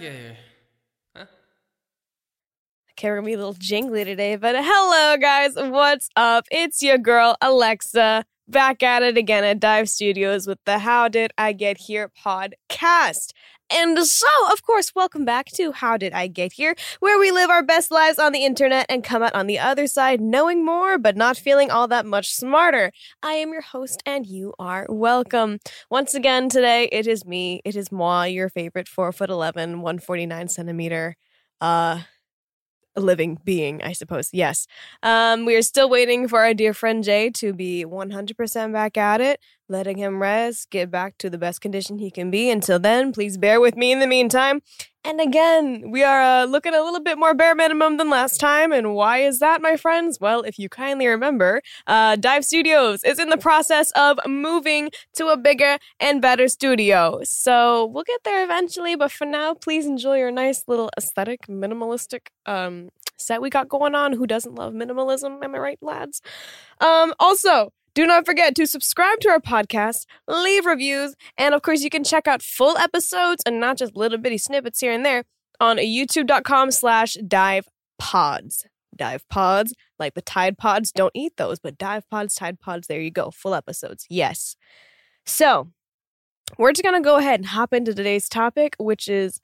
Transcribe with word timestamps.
here? 0.00 0.36
Huh? 1.16 1.26
Okay, 2.92 3.08
we're 3.08 3.16
gonna 3.16 3.26
be 3.26 3.34
a 3.34 3.36
little 3.36 3.54
jingly 3.54 4.04
today, 4.04 4.36
but 4.36 4.54
hello, 4.58 5.16
guys. 5.16 5.54
What's 5.56 6.08
up? 6.16 6.46
It's 6.50 6.82
your 6.82 6.98
girl, 6.98 7.36
Alexa, 7.40 8.24
back 8.48 8.82
at 8.82 9.02
it 9.02 9.16
again 9.16 9.44
at 9.44 9.60
Dive 9.60 9.88
Studios 9.88 10.46
with 10.46 10.58
the 10.64 10.80
How 10.80 11.08
Did 11.08 11.32
I 11.38 11.52
Get 11.52 11.78
Here 11.78 12.10
podcast. 12.24 13.32
And 13.70 13.98
so, 14.06 14.26
of 14.50 14.62
course, 14.62 14.94
welcome 14.94 15.26
back 15.26 15.46
to 15.56 15.72
How 15.72 15.98
Did 15.98 16.14
I 16.14 16.26
Get 16.26 16.54
Here, 16.54 16.74
where 17.00 17.18
we 17.18 17.30
live 17.30 17.50
our 17.50 17.62
best 17.62 17.90
lives 17.90 18.18
on 18.18 18.32
the 18.32 18.42
internet 18.42 18.86
and 18.88 19.04
come 19.04 19.22
out 19.22 19.34
on 19.34 19.46
the 19.46 19.58
other 19.58 19.86
side 19.86 20.22
knowing 20.22 20.64
more, 20.64 20.96
but 20.96 21.16
not 21.16 21.36
feeling 21.36 21.70
all 21.70 21.86
that 21.88 22.06
much 22.06 22.32
smarter. 22.32 22.92
I 23.22 23.34
am 23.34 23.52
your 23.52 23.60
host, 23.60 24.02
and 24.06 24.26
you 24.26 24.54
are 24.58 24.86
welcome. 24.88 25.58
Once 25.90 26.14
again, 26.14 26.48
today, 26.48 26.88
it 26.90 27.06
is 27.06 27.26
me. 27.26 27.60
It 27.62 27.76
is 27.76 27.92
moi, 27.92 28.22
your 28.22 28.48
favorite 28.48 28.88
4 28.88 29.12
foot 29.12 29.28
11, 29.28 29.82
149 29.82 30.48
centimeter, 30.48 31.14
uh, 31.60 32.00
living 32.96 33.38
being, 33.44 33.82
I 33.82 33.92
suppose. 33.92 34.30
Yes. 34.32 34.66
Um, 35.02 35.44
we 35.44 35.54
are 35.56 35.62
still 35.62 35.88
waiting 35.88 36.26
for 36.26 36.40
our 36.40 36.54
dear 36.54 36.74
friend 36.74 37.04
Jay 37.04 37.30
to 37.30 37.52
be 37.52 37.84
100% 37.84 38.72
back 38.72 38.96
at 38.96 39.20
it, 39.20 39.40
letting 39.68 39.98
him 39.98 40.20
rest, 40.20 40.70
get 40.70 40.90
back 40.90 41.18
to 41.18 41.30
the 41.30 41.38
best 41.38 41.60
condition 41.60 41.98
he 41.98 42.10
can 42.10 42.30
be. 42.30 42.50
Until 42.50 42.78
then, 42.78 43.12
please 43.12 43.36
bear 43.36 43.60
with 43.60 43.76
me 43.76 43.92
in 43.92 44.00
the 44.00 44.06
meantime. 44.06 44.60
And 45.04 45.20
again, 45.20 45.90
we 45.90 46.02
are 46.02 46.20
uh, 46.20 46.44
looking 46.44 46.74
a 46.74 46.82
little 46.82 47.00
bit 47.00 47.18
more 47.18 47.32
bare 47.32 47.54
minimum 47.54 47.96
than 47.96 48.10
last 48.10 48.38
time. 48.38 48.72
And 48.72 48.94
why 48.94 49.18
is 49.18 49.38
that, 49.38 49.62
my 49.62 49.76
friends? 49.76 50.18
Well, 50.20 50.42
if 50.42 50.58
you 50.58 50.68
kindly 50.68 51.06
remember, 51.06 51.62
uh, 51.86 52.16
Dive 52.16 52.44
Studios 52.44 53.04
is 53.04 53.18
in 53.18 53.28
the 53.28 53.38
process 53.38 53.90
of 53.92 54.18
moving 54.26 54.90
to 55.14 55.28
a 55.28 55.36
bigger 55.36 55.78
and 56.00 56.20
better 56.20 56.48
studio. 56.48 57.20
So 57.22 57.86
we'll 57.86 58.04
get 58.04 58.24
there 58.24 58.44
eventually. 58.44 58.96
But 58.96 59.12
for 59.12 59.24
now, 59.24 59.54
please 59.54 59.86
enjoy 59.86 60.18
your 60.18 60.30
nice 60.30 60.64
little 60.66 60.90
aesthetic, 60.98 61.46
minimalistic 61.46 62.26
um, 62.44 62.90
set 63.18 63.40
we 63.40 63.50
got 63.50 63.68
going 63.68 63.94
on. 63.94 64.12
Who 64.12 64.26
doesn't 64.26 64.56
love 64.56 64.72
minimalism? 64.72 65.42
Am 65.42 65.54
I 65.54 65.58
right, 65.58 65.78
lads? 65.80 66.20
Um, 66.80 67.14
also, 67.18 67.72
do 67.98 68.06
not 68.06 68.24
forget 68.24 68.54
to 68.54 68.64
subscribe 68.64 69.18
to 69.18 69.28
our 69.28 69.40
podcast, 69.40 70.06
leave 70.28 70.66
reviews, 70.66 71.16
and 71.36 71.52
of 71.52 71.62
course, 71.62 71.82
you 71.82 71.90
can 71.90 72.04
check 72.04 72.28
out 72.28 72.42
full 72.42 72.78
episodes 72.78 73.42
and 73.44 73.58
not 73.58 73.76
just 73.76 73.96
little 73.96 74.18
bitty 74.18 74.38
snippets 74.38 74.78
here 74.78 74.92
and 74.92 75.04
there 75.04 75.24
on 75.58 75.78
youtube.com 75.78 76.70
slash 76.70 77.14
dive 77.26 77.66
pods. 77.98 78.64
Dive 78.94 79.28
pods, 79.28 79.74
like 79.98 80.14
the 80.14 80.22
Tide 80.22 80.56
Pods, 80.56 80.92
don't 80.92 81.10
eat 81.12 81.32
those, 81.38 81.58
but 81.58 81.76
Dive 81.76 82.08
Pods, 82.08 82.36
Tide 82.36 82.60
Pods, 82.60 82.86
there 82.86 83.00
you 83.00 83.10
go. 83.10 83.32
Full 83.32 83.54
episodes. 83.54 84.06
Yes. 84.08 84.54
So, 85.26 85.68
we're 86.56 86.70
just 86.70 86.84
going 86.84 87.00
to 87.02 87.04
go 87.04 87.16
ahead 87.16 87.40
and 87.40 87.46
hop 87.46 87.72
into 87.72 87.94
today's 87.94 88.28
topic, 88.28 88.76
which 88.78 89.08
is 89.08 89.40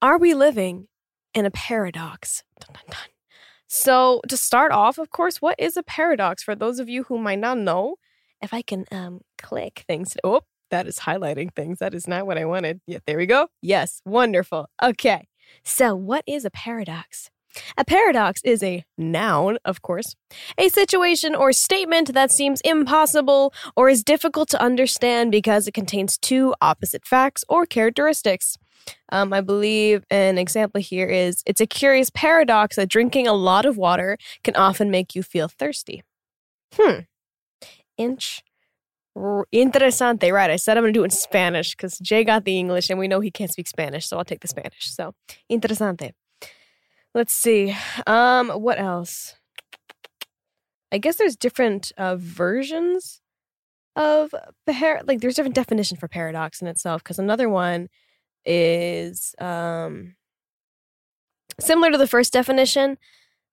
Are 0.00 0.18
we 0.18 0.34
living 0.34 0.88
in 1.34 1.46
a 1.46 1.52
paradox? 1.52 2.42
Dun, 2.58 2.74
dun, 2.74 2.82
dun. 2.90 3.11
So, 3.74 4.20
to 4.28 4.36
start 4.36 4.70
off, 4.70 4.98
of 4.98 5.08
course, 5.08 5.40
what 5.40 5.58
is 5.58 5.78
a 5.78 5.82
paradox? 5.82 6.42
For 6.42 6.54
those 6.54 6.78
of 6.78 6.90
you 6.90 7.04
who 7.04 7.16
might 7.16 7.38
not 7.38 7.56
know, 7.56 7.96
if 8.42 8.52
I 8.52 8.60
can 8.60 8.84
um, 8.92 9.22
click 9.38 9.84
things. 9.88 10.14
Oh, 10.22 10.42
that 10.70 10.86
is 10.86 10.98
highlighting 10.98 11.54
things. 11.54 11.78
That 11.78 11.94
is 11.94 12.06
not 12.06 12.26
what 12.26 12.36
I 12.36 12.44
wanted. 12.44 12.82
Yeah, 12.86 12.98
there 13.06 13.16
we 13.16 13.24
go. 13.24 13.48
Yes, 13.62 14.02
wonderful. 14.04 14.68
Okay. 14.82 15.26
So, 15.64 15.94
what 15.94 16.22
is 16.26 16.44
a 16.44 16.50
paradox? 16.50 17.30
A 17.78 17.84
paradox 17.86 18.42
is 18.44 18.62
a 18.62 18.84
noun, 18.98 19.56
of 19.64 19.80
course, 19.80 20.16
a 20.58 20.68
situation 20.68 21.34
or 21.34 21.54
statement 21.54 22.12
that 22.12 22.30
seems 22.30 22.60
impossible 22.60 23.54
or 23.74 23.88
is 23.88 24.04
difficult 24.04 24.50
to 24.50 24.60
understand 24.60 25.32
because 25.32 25.66
it 25.66 25.72
contains 25.72 26.18
two 26.18 26.54
opposite 26.60 27.06
facts 27.06 27.42
or 27.48 27.64
characteristics. 27.64 28.58
Um, 29.10 29.32
I 29.32 29.40
believe 29.40 30.04
an 30.10 30.38
example 30.38 30.80
here 30.80 31.06
is 31.06 31.42
it's 31.46 31.60
a 31.60 31.66
curious 31.66 32.10
paradox 32.10 32.76
that 32.76 32.88
drinking 32.88 33.26
a 33.26 33.34
lot 33.34 33.66
of 33.66 33.76
water 33.76 34.16
can 34.42 34.56
often 34.56 34.90
make 34.90 35.14
you 35.14 35.22
feel 35.22 35.48
thirsty. 35.48 36.02
Hmm. 36.74 37.00
Inch. 37.98 38.42
Interesante. 39.16 40.32
Right. 40.32 40.50
I 40.50 40.56
said 40.56 40.76
I'm 40.76 40.84
going 40.84 40.94
to 40.94 40.98
do 40.98 41.02
it 41.02 41.06
in 41.06 41.10
Spanish 41.10 41.72
because 41.76 41.98
Jay 41.98 42.24
got 42.24 42.44
the 42.44 42.58
English 42.58 42.88
and 42.88 42.98
we 42.98 43.08
know 43.08 43.20
he 43.20 43.30
can't 43.30 43.52
speak 43.52 43.68
Spanish, 43.68 44.06
so 44.06 44.16
I'll 44.16 44.24
take 44.24 44.40
the 44.40 44.48
Spanish. 44.48 44.90
So, 44.90 45.14
interesante. 45.50 46.12
Let's 47.14 47.34
see. 47.34 47.76
Um, 48.06 48.48
what 48.48 48.80
else? 48.80 49.34
I 50.90 50.98
guess 50.98 51.16
there's 51.16 51.36
different 51.36 51.92
uh, 51.98 52.16
versions 52.16 53.20
of 53.96 54.34
par- 54.66 55.02
like 55.06 55.20
there's 55.20 55.34
different 55.34 55.54
definition 55.54 55.98
for 55.98 56.08
paradox 56.08 56.62
in 56.62 56.68
itself 56.68 57.02
because 57.02 57.18
another 57.18 57.48
one 57.48 57.88
is 58.44 59.34
um 59.38 60.14
similar 61.60 61.90
to 61.90 61.98
the 61.98 62.06
first 62.06 62.32
definition 62.32 62.98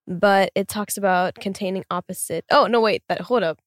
but 0.07 0.51
it 0.55 0.67
talks 0.67 0.97
about 0.97 1.35
containing 1.35 1.83
opposite 1.91 2.45
oh 2.51 2.67
no 2.67 2.81
wait 2.81 3.03
that 3.07 3.21
hold 3.21 3.43
up. 3.43 3.59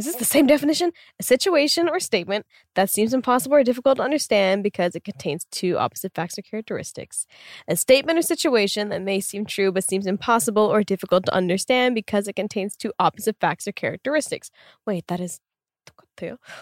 Is 0.00 0.06
this 0.06 0.16
the 0.16 0.24
same 0.24 0.46
definition? 0.54 0.92
A 1.18 1.22
situation 1.22 1.86
or 1.86 2.00
statement 2.00 2.46
that 2.74 2.88
seems 2.88 3.12
impossible 3.12 3.56
or 3.56 3.62
difficult 3.62 3.98
to 3.98 4.02
understand 4.02 4.62
because 4.62 4.94
it 4.94 5.04
contains 5.04 5.46
two 5.50 5.76
opposite 5.76 6.14
facts 6.14 6.38
or 6.38 6.42
characteristics. 6.42 7.26
A 7.68 7.76
statement 7.76 8.18
or 8.18 8.22
situation 8.22 8.88
that 8.88 9.02
may 9.02 9.20
seem 9.20 9.44
true 9.44 9.70
but 9.70 9.84
seems 9.84 10.06
impossible 10.06 10.62
or 10.62 10.82
difficult 10.82 11.26
to 11.26 11.34
understand 11.34 11.94
because 11.94 12.26
it 12.28 12.34
contains 12.34 12.76
two 12.76 12.94
opposite 12.98 13.36
facts 13.40 13.68
or 13.68 13.72
characteristics. 13.72 14.50
Wait 14.86 15.06
that 15.08 15.20
is 15.20 15.40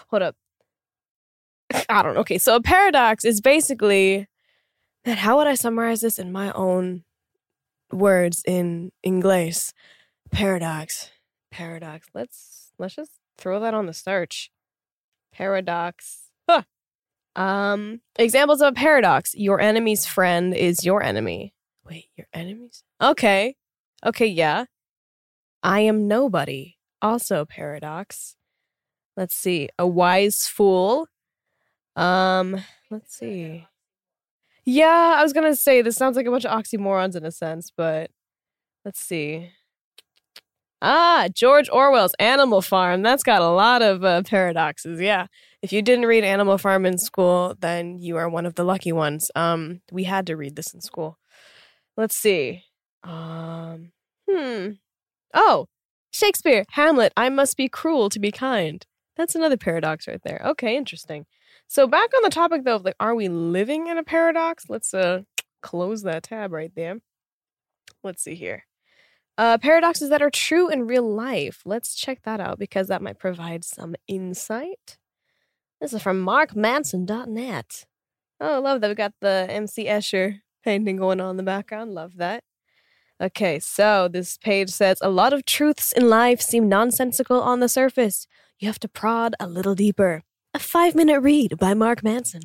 hold 0.09 0.21
up 0.21 0.35
I 1.89 2.01
don't 2.01 2.15
know. 2.15 2.21
Okay, 2.21 2.37
so 2.37 2.55
a 2.55 2.61
paradox 2.61 3.25
is 3.25 3.41
basically 3.41 4.27
that 5.05 5.17
how 5.17 5.37
would 5.37 5.47
I 5.47 5.55
summarize 5.55 6.01
this 6.01 6.19
in 6.19 6.31
my 6.31 6.51
own 6.53 7.03
words 7.91 8.43
in 8.45 8.91
English? 9.03 9.71
Paradox. 10.31 11.09
Paradox. 11.51 12.07
Let's 12.13 12.71
let's 12.77 12.95
just 12.95 13.11
throw 13.37 13.59
that 13.59 13.73
on 13.73 13.85
the 13.85 13.93
search. 13.93 14.51
Paradox. 15.31 16.29
Huh. 16.47 16.63
Um 17.35 18.01
examples 18.17 18.61
of 18.61 18.69
a 18.69 18.75
paradox. 18.75 19.33
Your 19.35 19.59
enemy's 19.59 20.05
friend 20.05 20.53
is 20.53 20.85
your 20.85 21.03
enemy. 21.03 21.53
Wait, 21.85 22.05
your 22.15 22.27
enemies? 22.33 22.83
Okay. 23.01 23.55
Okay, 24.05 24.27
yeah. 24.27 24.65
I 25.63 25.81
am 25.81 26.07
nobody. 26.07 26.75
Also 27.01 27.45
paradox. 27.45 28.35
Let's 29.17 29.35
see. 29.35 29.69
A 29.77 29.87
wise 29.87 30.47
fool 30.47 31.07
um, 31.95 32.63
let's 32.89 33.15
see. 33.15 33.67
Yeah, 34.65 35.15
I 35.17 35.23
was 35.23 35.33
gonna 35.33 35.55
say 35.55 35.81
this 35.81 35.95
sounds 35.95 36.15
like 36.15 36.25
a 36.25 36.31
bunch 36.31 36.45
of 36.45 36.51
oxymorons 36.51 37.15
in 37.15 37.25
a 37.25 37.31
sense, 37.31 37.71
but 37.75 38.11
let's 38.85 38.99
see. 38.99 39.51
Ah, 40.81 41.27
George 41.33 41.69
Orwell's 41.69 42.13
Animal 42.19 42.61
Farm. 42.61 43.01
That's 43.01 43.23
got 43.23 43.41
a 43.41 43.49
lot 43.49 43.81
of 43.81 44.03
uh, 44.03 44.21
paradoxes. 44.23 45.01
Yeah. 45.01 45.27
If 45.61 45.73
you 45.73 45.81
didn't 45.81 46.05
read 46.05 46.23
Animal 46.23 46.57
Farm 46.57 46.85
in 46.85 46.97
school, 46.97 47.55
then 47.59 47.97
you 47.99 48.15
are 48.15 48.29
one 48.29 48.45
of 48.45 48.55
the 48.55 48.63
lucky 48.63 48.93
ones. 48.93 49.29
Um, 49.35 49.81
we 49.91 50.05
had 50.05 50.25
to 50.27 50.37
read 50.37 50.55
this 50.55 50.73
in 50.73 50.79
school. 50.79 51.17
Let's 51.97 52.15
see. 52.15 52.63
Um, 53.03 53.91
hmm. 54.29 54.69
Oh, 55.33 55.67
Shakespeare, 56.11 56.63
Hamlet. 56.71 57.11
I 57.17 57.27
must 57.27 57.57
be 57.57 57.67
cruel 57.67 58.09
to 58.09 58.19
be 58.19 58.31
kind. 58.31 58.85
That's 59.17 59.35
another 59.35 59.57
paradox 59.57 60.07
right 60.07 60.21
there. 60.23 60.41
Okay, 60.45 60.77
interesting. 60.77 61.25
So 61.69 61.85
back 61.85 62.09
on 62.15 62.23
the 62.23 62.31
topic 62.31 62.63
though 62.63 62.77
of 62.77 62.83
like 62.83 62.95
are 62.99 63.13
we 63.13 63.29
living 63.29 63.85
in 63.85 63.99
a 63.99 64.03
paradox? 64.03 64.65
Let's 64.69 64.91
uh 64.91 65.21
close 65.61 66.01
that 66.01 66.23
tab 66.23 66.51
right 66.51 66.71
there. 66.75 66.97
Let's 68.03 68.23
see 68.23 68.33
here. 68.33 68.65
Uh 69.37 69.59
paradoxes 69.59 70.09
that 70.09 70.23
are 70.23 70.31
true 70.31 70.67
in 70.67 70.87
real 70.87 71.07
life. 71.07 71.61
Let's 71.65 71.93
check 71.93 72.23
that 72.23 72.39
out 72.39 72.57
because 72.57 72.87
that 72.87 73.03
might 73.03 73.19
provide 73.19 73.63
some 73.63 73.95
insight. 74.07 74.97
This 75.79 75.93
is 75.93 76.01
from 76.01 76.25
markmanson.net. 76.25 77.85
Oh, 78.41 78.55
I 78.55 78.57
love 78.57 78.81
that 78.81 78.89
we 78.89 78.95
got 78.95 79.13
the 79.21 79.45
MC 79.47 79.85
Escher 79.85 80.39
painting 80.63 80.97
going 80.97 81.21
on 81.21 81.31
in 81.31 81.37
the 81.37 81.43
background. 81.43 81.93
Love 81.93 82.17
that. 82.17 82.43
Okay, 83.21 83.59
so 83.59 84.07
this 84.07 84.37
page 84.37 84.71
says 84.71 84.97
a 85.03 85.09
lot 85.09 85.33
of 85.33 85.45
truths 85.45 85.91
in 85.91 86.09
life 86.09 86.41
seem 86.41 86.67
nonsensical 86.67 87.39
on 87.41 87.59
the 87.59 87.69
surface. 87.69 88.25
You 88.57 88.67
have 88.67 88.79
to 88.79 88.87
prod 88.87 89.35
a 89.39 89.47
little 89.47 89.75
deeper. 89.75 90.23
A 90.53 90.59
five 90.59 90.95
minute 90.95 91.19
read 91.21 91.59
by 91.59 91.75
Mark 91.75 92.03
Manson. 92.03 92.41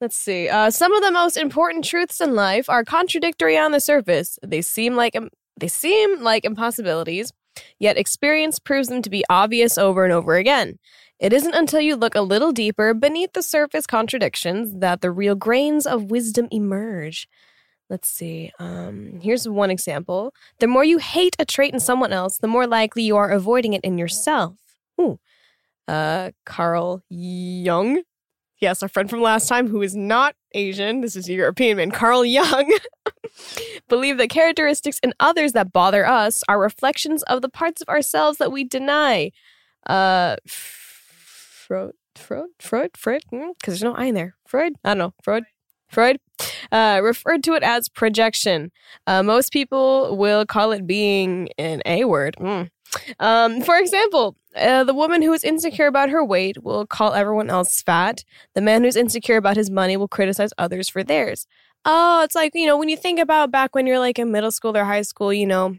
Let's 0.00 0.16
see. 0.16 0.48
Uh, 0.48 0.70
some 0.70 0.94
of 0.94 1.02
the 1.02 1.10
most 1.10 1.36
important 1.36 1.84
truths 1.84 2.20
in 2.20 2.36
life 2.36 2.70
are 2.70 2.84
contradictory 2.84 3.58
on 3.58 3.72
the 3.72 3.80
surface. 3.80 4.38
They 4.46 4.62
seem 4.62 4.94
like 4.94 5.16
they 5.58 5.66
seem 5.66 6.22
like 6.22 6.44
impossibilities, 6.44 7.32
yet 7.80 7.96
experience 7.96 8.60
proves 8.60 8.86
them 8.86 9.02
to 9.02 9.10
be 9.10 9.24
obvious 9.28 9.76
over 9.76 10.04
and 10.04 10.12
over 10.12 10.36
again. 10.36 10.78
It 11.18 11.32
isn't 11.32 11.56
until 11.56 11.80
you 11.80 11.96
look 11.96 12.14
a 12.14 12.20
little 12.20 12.52
deeper 12.52 12.94
beneath 12.94 13.32
the 13.32 13.42
surface 13.42 13.88
contradictions 13.88 14.74
that 14.78 15.00
the 15.00 15.10
real 15.10 15.34
grains 15.34 15.84
of 15.84 16.12
wisdom 16.12 16.46
emerge. 16.52 17.26
Let's 17.90 18.08
see. 18.08 18.52
Um, 18.60 19.18
here's 19.20 19.48
one 19.48 19.72
example. 19.72 20.32
The 20.60 20.68
more 20.68 20.84
you 20.84 20.98
hate 20.98 21.34
a 21.40 21.44
trait 21.44 21.74
in 21.74 21.80
someone 21.80 22.12
else, 22.12 22.38
the 22.38 22.46
more 22.46 22.68
likely 22.68 23.02
you 23.02 23.16
are 23.16 23.30
avoiding 23.30 23.72
it 23.72 23.80
in 23.82 23.98
yourself. 23.98 24.54
Ooh. 25.00 25.18
Uh, 25.88 26.32
Carl 26.44 27.02
Jung. 27.08 28.02
yes, 28.60 28.82
our 28.82 28.88
friend 28.88 29.08
from 29.08 29.22
last 29.22 29.48
time 29.48 29.68
who 29.68 29.80
is 29.82 29.96
not 29.96 30.34
Asian, 30.52 31.00
this 31.00 31.16
is 31.16 31.28
a 31.28 31.32
European 31.32 31.78
man, 31.78 31.90
Carl 31.90 32.24
Jung, 32.24 32.76
believe 33.88 34.18
that 34.18 34.28
characteristics 34.28 34.98
in 35.02 35.14
others 35.18 35.52
that 35.52 35.72
bother 35.72 36.06
us 36.06 36.42
are 36.48 36.60
reflections 36.60 37.22
of 37.24 37.40
the 37.40 37.48
parts 37.48 37.80
of 37.80 37.88
ourselves 37.88 38.38
that 38.38 38.52
we 38.52 38.64
deny. 38.64 39.32
Uh, 39.86 40.36
Freud, 40.46 41.94
Freud, 42.14 42.50
Freud, 42.58 42.90
Freud, 42.96 43.22
because 43.30 43.40
hmm, 43.40 43.50
there's 43.66 43.82
no 43.82 43.94
I 43.94 44.06
in 44.06 44.14
there. 44.14 44.36
Freud, 44.46 44.74
I 44.84 44.90
don't 44.90 44.98
know, 44.98 45.14
Freud. 45.22 45.44
Freud 45.88 46.20
uh, 46.70 47.00
referred 47.02 47.42
to 47.44 47.54
it 47.54 47.62
as 47.62 47.88
projection. 47.88 48.70
Uh, 49.06 49.22
most 49.22 49.52
people 49.52 50.16
will 50.16 50.44
call 50.44 50.72
it 50.72 50.86
being 50.86 51.48
an 51.58 51.80
A 51.86 52.04
word. 52.04 52.36
Mm. 52.38 52.70
Um, 53.20 53.62
for 53.62 53.76
example, 53.76 54.36
uh, 54.58 54.84
the 54.84 54.94
woman 54.94 55.22
who 55.22 55.32
is 55.32 55.44
insecure 55.44 55.86
about 55.86 56.10
her 56.10 56.24
weight 56.24 56.62
will 56.62 56.86
call 56.86 57.14
everyone 57.14 57.50
else 57.50 57.82
fat. 57.82 58.24
The 58.54 58.60
man 58.60 58.84
who's 58.84 58.96
insecure 58.96 59.36
about 59.36 59.56
his 59.56 59.70
money 59.70 59.96
will 59.96 60.08
criticize 60.08 60.50
others 60.58 60.88
for 60.88 61.02
theirs. 61.02 61.46
Oh, 61.84 62.22
it's 62.22 62.34
like, 62.34 62.52
you 62.54 62.66
know, 62.66 62.76
when 62.76 62.88
you 62.88 62.96
think 62.96 63.18
about 63.18 63.50
back 63.50 63.74
when 63.74 63.86
you're 63.86 63.98
like 63.98 64.18
in 64.18 64.32
middle 64.32 64.50
school 64.50 64.76
or 64.76 64.84
high 64.84 65.02
school, 65.02 65.32
you 65.32 65.46
know, 65.46 65.76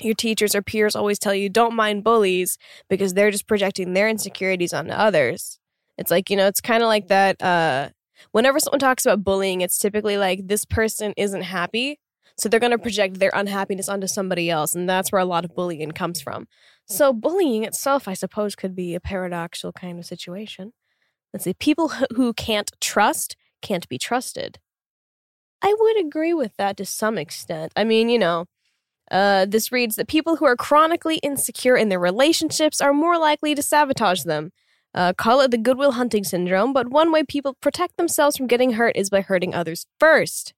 your 0.00 0.14
teachers 0.14 0.54
or 0.54 0.62
peers 0.62 0.96
always 0.96 1.18
tell 1.18 1.34
you 1.34 1.48
don't 1.48 1.74
mind 1.74 2.04
bullies 2.04 2.58
because 2.88 3.14
they're 3.14 3.30
just 3.30 3.46
projecting 3.46 3.92
their 3.92 4.08
insecurities 4.08 4.72
onto 4.72 4.92
others. 4.92 5.58
It's 5.96 6.10
like, 6.10 6.30
you 6.30 6.36
know, 6.36 6.46
it's 6.46 6.60
kind 6.60 6.82
of 6.82 6.88
like 6.88 7.08
that. 7.08 7.40
Uh, 7.40 7.90
whenever 8.32 8.58
someone 8.58 8.80
talks 8.80 9.06
about 9.06 9.22
bullying, 9.22 9.60
it's 9.60 9.78
typically 9.78 10.16
like 10.16 10.48
this 10.48 10.64
person 10.64 11.14
isn't 11.16 11.42
happy. 11.42 12.00
So 12.36 12.48
they're 12.48 12.60
going 12.60 12.72
to 12.72 12.78
project 12.78 13.20
their 13.20 13.30
unhappiness 13.32 13.88
onto 13.88 14.06
somebody 14.06 14.50
else. 14.50 14.74
And 14.74 14.88
that's 14.88 15.12
where 15.12 15.20
a 15.20 15.24
lot 15.24 15.44
of 15.44 15.54
bullying 15.54 15.92
comes 15.92 16.20
from. 16.20 16.48
So 16.86 17.12
bullying 17.12 17.64
itself, 17.64 18.08
I 18.08 18.14
suppose, 18.14 18.54
could 18.54 18.74
be 18.74 18.94
a 18.94 19.00
paradoxical 19.00 19.72
kind 19.72 19.98
of 19.98 20.04
situation. 20.04 20.72
Let's 21.32 21.44
see, 21.44 21.54
people 21.54 21.92
who 22.16 22.32
can't 22.32 22.70
trust 22.80 23.36
can't 23.62 23.88
be 23.88 23.98
trusted. 23.98 24.58
I 25.62 25.74
would 25.78 25.98
agree 25.98 26.34
with 26.34 26.56
that 26.58 26.76
to 26.76 26.84
some 26.84 27.16
extent. 27.16 27.72
I 27.74 27.84
mean, 27.84 28.08
you 28.08 28.18
know, 28.18 28.46
uh, 29.10 29.46
this 29.46 29.72
reads 29.72 29.96
that 29.96 30.08
people 30.08 30.36
who 30.36 30.44
are 30.44 30.56
chronically 30.56 31.16
insecure 31.16 31.76
in 31.76 31.88
their 31.88 31.98
relationships 31.98 32.80
are 32.80 32.92
more 32.92 33.18
likely 33.18 33.54
to 33.54 33.62
sabotage 33.62 34.22
them. 34.22 34.50
Uh, 34.94 35.12
call 35.12 35.40
it 35.40 35.50
the 35.50 35.58
Good 35.58 35.76
Will 35.76 35.92
Hunting 35.92 36.22
syndrome, 36.22 36.72
but 36.72 36.88
one 36.88 37.10
way 37.10 37.24
people 37.24 37.54
protect 37.60 37.96
themselves 37.96 38.36
from 38.36 38.46
getting 38.46 38.72
hurt 38.72 38.96
is 38.96 39.10
by 39.10 39.22
hurting 39.22 39.54
others 39.54 39.86
first. 39.98 40.54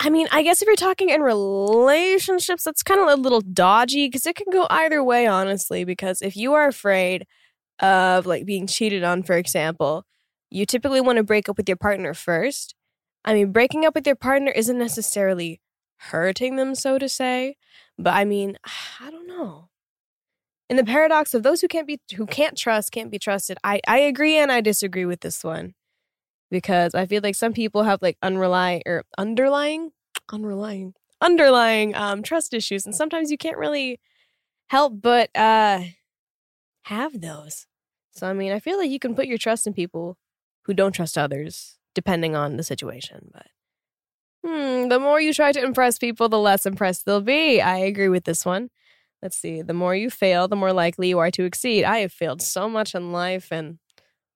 I 0.00 0.10
mean, 0.10 0.28
I 0.30 0.42
guess 0.42 0.60
if 0.60 0.66
you're 0.66 0.76
talking 0.76 1.08
in 1.08 1.22
relationships, 1.22 2.64
that's 2.64 2.82
kind 2.82 3.00
of 3.00 3.08
a 3.08 3.20
little 3.20 3.40
dodgy 3.40 4.06
because 4.06 4.26
it 4.26 4.36
can 4.36 4.46
go 4.52 4.66
either 4.70 5.02
way, 5.02 5.26
honestly. 5.26 5.84
Because 5.84 6.20
if 6.22 6.36
you 6.36 6.52
are 6.54 6.68
afraid 6.68 7.26
of 7.80 8.26
like 8.26 8.46
being 8.46 8.66
cheated 8.66 9.04
on, 9.04 9.22
for 9.22 9.36
example, 9.36 10.04
you 10.50 10.66
typically 10.66 11.00
want 11.00 11.16
to 11.18 11.24
break 11.24 11.48
up 11.48 11.56
with 11.56 11.68
your 11.68 11.76
partner 11.78 12.14
first. 12.14 12.74
I 13.24 13.34
mean, 13.34 13.52
breaking 13.52 13.86
up 13.86 13.94
with 13.94 14.06
your 14.06 14.16
partner 14.16 14.50
isn't 14.52 14.78
necessarily 14.78 15.60
hurting 15.98 16.56
them, 16.56 16.74
so 16.74 16.98
to 16.98 17.08
say, 17.08 17.56
but 17.98 18.14
I 18.14 18.24
mean, 18.24 18.58
I 19.00 19.10
don't 19.10 19.26
know. 19.28 19.68
In 20.68 20.76
the 20.76 20.84
paradox 20.84 21.32
of 21.34 21.44
those 21.44 21.60
who 21.60 21.68
can't 21.68 21.86
be 21.86 22.00
who 22.16 22.26
can't 22.26 22.58
trust 22.58 22.92
can't 22.92 23.10
be 23.10 23.20
trusted, 23.20 23.58
I 23.64 23.80
I 23.88 23.98
agree 24.00 24.36
and 24.36 24.50
I 24.52 24.60
disagree 24.60 25.04
with 25.06 25.20
this 25.20 25.44
one 25.44 25.75
because 26.50 26.94
I 26.94 27.06
feel 27.06 27.20
like 27.22 27.34
some 27.34 27.52
people 27.52 27.82
have 27.82 28.02
like 28.02 28.18
unrelying 28.22 28.82
or 28.86 29.04
underlying, 29.18 29.92
unrelying, 30.30 30.94
underlying 31.20 31.94
um, 31.94 32.22
trust 32.22 32.54
issues, 32.54 32.86
and 32.86 32.94
sometimes 32.94 33.30
you 33.30 33.38
can't 33.38 33.58
really 33.58 34.00
help 34.68 35.00
but 35.00 35.30
uh, 35.36 35.80
have 36.84 37.20
those. 37.20 37.66
So 38.12 38.26
I 38.26 38.32
mean, 38.32 38.52
I 38.52 38.60
feel 38.60 38.78
like 38.78 38.90
you 38.90 38.98
can 38.98 39.14
put 39.14 39.26
your 39.26 39.38
trust 39.38 39.66
in 39.66 39.74
people 39.74 40.16
who 40.64 40.74
don't 40.74 40.92
trust 40.92 41.18
others, 41.18 41.78
depending 41.94 42.34
on 42.34 42.56
the 42.56 42.62
situation. 42.62 43.30
But 43.32 43.46
hmm, 44.44 44.88
the 44.88 44.98
more 44.98 45.20
you 45.20 45.34
try 45.34 45.52
to 45.52 45.62
impress 45.62 45.98
people, 45.98 46.28
the 46.28 46.38
less 46.38 46.66
impressed 46.66 47.04
they'll 47.04 47.20
be. 47.20 47.60
I 47.60 47.78
agree 47.78 48.08
with 48.08 48.24
this 48.24 48.44
one. 48.44 48.70
Let's 49.22 49.36
see. 49.36 49.62
The 49.62 49.74
more 49.74 49.94
you 49.94 50.10
fail, 50.10 50.46
the 50.48 50.56
more 50.56 50.72
likely 50.72 51.08
you 51.08 51.18
are 51.18 51.30
to 51.32 51.44
exceed. 51.44 51.84
I 51.84 51.98
have 51.98 52.12
failed 52.12 52.42
so 52.42 52.68
much 52.68 52.94
in 52.94 53.12
life, 53.12 53.50
and 53.50 53.78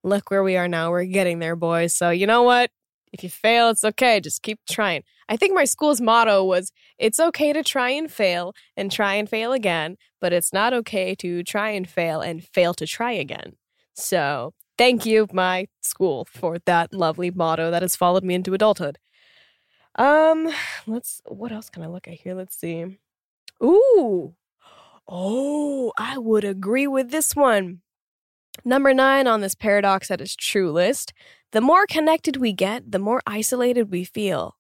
look 0.02 0.31
where 0.31 0.43
we 0.43 0.56
are 0.56 0.69
now. 0.69 0.91
We're 0.91 1.05
getting 1.05 1.38
there, 1.38 1.56
boys. 1.56 1.94
So, 1.94 2.11
you 2.11 2.26
know 2.26 2.43
what? 2.43 2.70
If 3.12 3.25
you 3.25 3.31
fail, 3.31 3.70
it's 3.70 3.85
okay. 3.85 4.20
Just 4.20 4.43
keep 4.43 4.61
trying. 4.69 5.02
I 5.29 5.37
think 5.37 5.55
my 5.55 5.64
school's 5.64 6.00
motto 6.00 6.44
was 6.44 6.73
it's 6.99 7.19
okay 7.19 7.52
to 7.52 7.62
try 7.62 7.91
and 7.91 8.11
fail 8.11 8.55
and 8.76 8.91
try 8.91 9.14
and 9.14 9.29
fail 9.29 9.52
again, 9.52 9.97
but 10.20 10.32
it's 10.32 10.52
not 10.52 10.73
okay 10.73 11.14
to 11.17 11.43
try 11.43 11.70
and 11.70 11.88
fail 11.88 12.20
and 12.20 12.44
fail 12.44 12.75
to 12.75 12.87
try 12.87 13.12
again. 13.12 13.55
So, 13.94 14.55
thank 14.79 15.05
you, 15.05 15.26
my 15.32 15.67
school, 15.82 16.25
for 16.25 16.58
that 16.67 16.93
lovely 16.94 17.31
motto 17.31 17.70
that 17.70 17.82
has 17.82 17.96
followed 17.96 18.25
me 18.25 18.35
into 18.35 18.55
adulthood. 18.55 18.99
Um, 19.96 20.49
let's 20.87 21.20
what 21.26 21.53
else 21.53 21.69
can 21.69 21.82
I 21.82 21.88
look 21.88 22.06
at 22.06 22.14
here? 22.14 22.35
Let's 22.35 22.56
see. 22.56 22.99
Ooh. 23.62 24.35
Oh, 25.08 25.93
I 25.99 26.19
would 26.19 26.44
agree 26.44 26.87
with 26.87 27.11
this 27.11 27.35
one. 27.35 27.81
Number 28.64 28.93
nine 28.93 29.26
on 29.26 29.41
this 29.41 29.55
paradox 29.55 30.11
at 30.11 30.20
its 30.20 30.37
true 30.37 30.70
list 30.70 31.12
the 31.52 31.61
more 31.61 31.85
connected 31.87 32.37
we 32.37 32.52
get, 32.52 32.93
the 32.93 33.00
more 33.00 33.23
isolated 33.26 33.91
we 33.91 34.05
feel. 34.05 34.56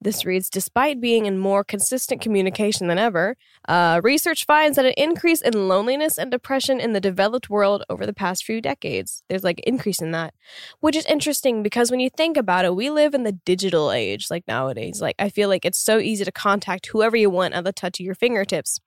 This 0.00 0.24
reads 0.24 0.50
Despite 0.50 1.00
being 1.00 1.26
in 1.26 1.38
more 1.38 1.64
consistent 1.64 2.20
communication 2.20 2.88
than 2.88 2.98
ever, 2.98 3.36
uh, 3.68 4.00
research 4.02 4.44
finds 4.44 4.76
that 4.76 4.84
an 4.84 4.94
increase 4.96 5.40
in 5.40 5.68
loneliness 5.68 6.18
and 6.18 6.30
depression 6.30 6.80
in 6.80 6.92
the 6.92 7.00
developed 7.00 7.48
world 7.48 7.84
over 7.88 8.04
the 8.04 8.12
past 8.12 8.44
few 8.44 8.60
decades. 8.60 9.22
There's 9.28 9.44
like 9.44 9.60
increase 9.60 10.00
in 10.00 10.10
that, 10.12 10.34
which 10.80 10.96
is 10.96 11.06
interesting 11.06 11.62
because 11.62 11.90
when 11.90 12.00
you 12.00 12.10
think 12.10 12.36
about 12.36 12.64
it, 12.64 12.74
we 12.74 12.90
live 12.90 13.14
in 13.14 13.24
the 13.24 13.32
digital 13.32 13.92
age 13.92 14.26
like 14.30 14.46
nowadays. 14.46 15.00
Like, 15.00 15.16
I 15.18 15.30
feel 15.30 15.48
like 15.48 15.64
it's 15.64 15.82
so 15.82 15.98
easy 15.98 16.24
to 16.24 16.32
contact 16.32 16.86
whoever 16.86 17.16
you 17.16 17.30
want 17.30 17.54
at 17.54 17.64
the 17.64 17.72
touch 17.72 18.00
of 18.00 18.04
your 18.04 18.14
fingertips. 18.14 18.80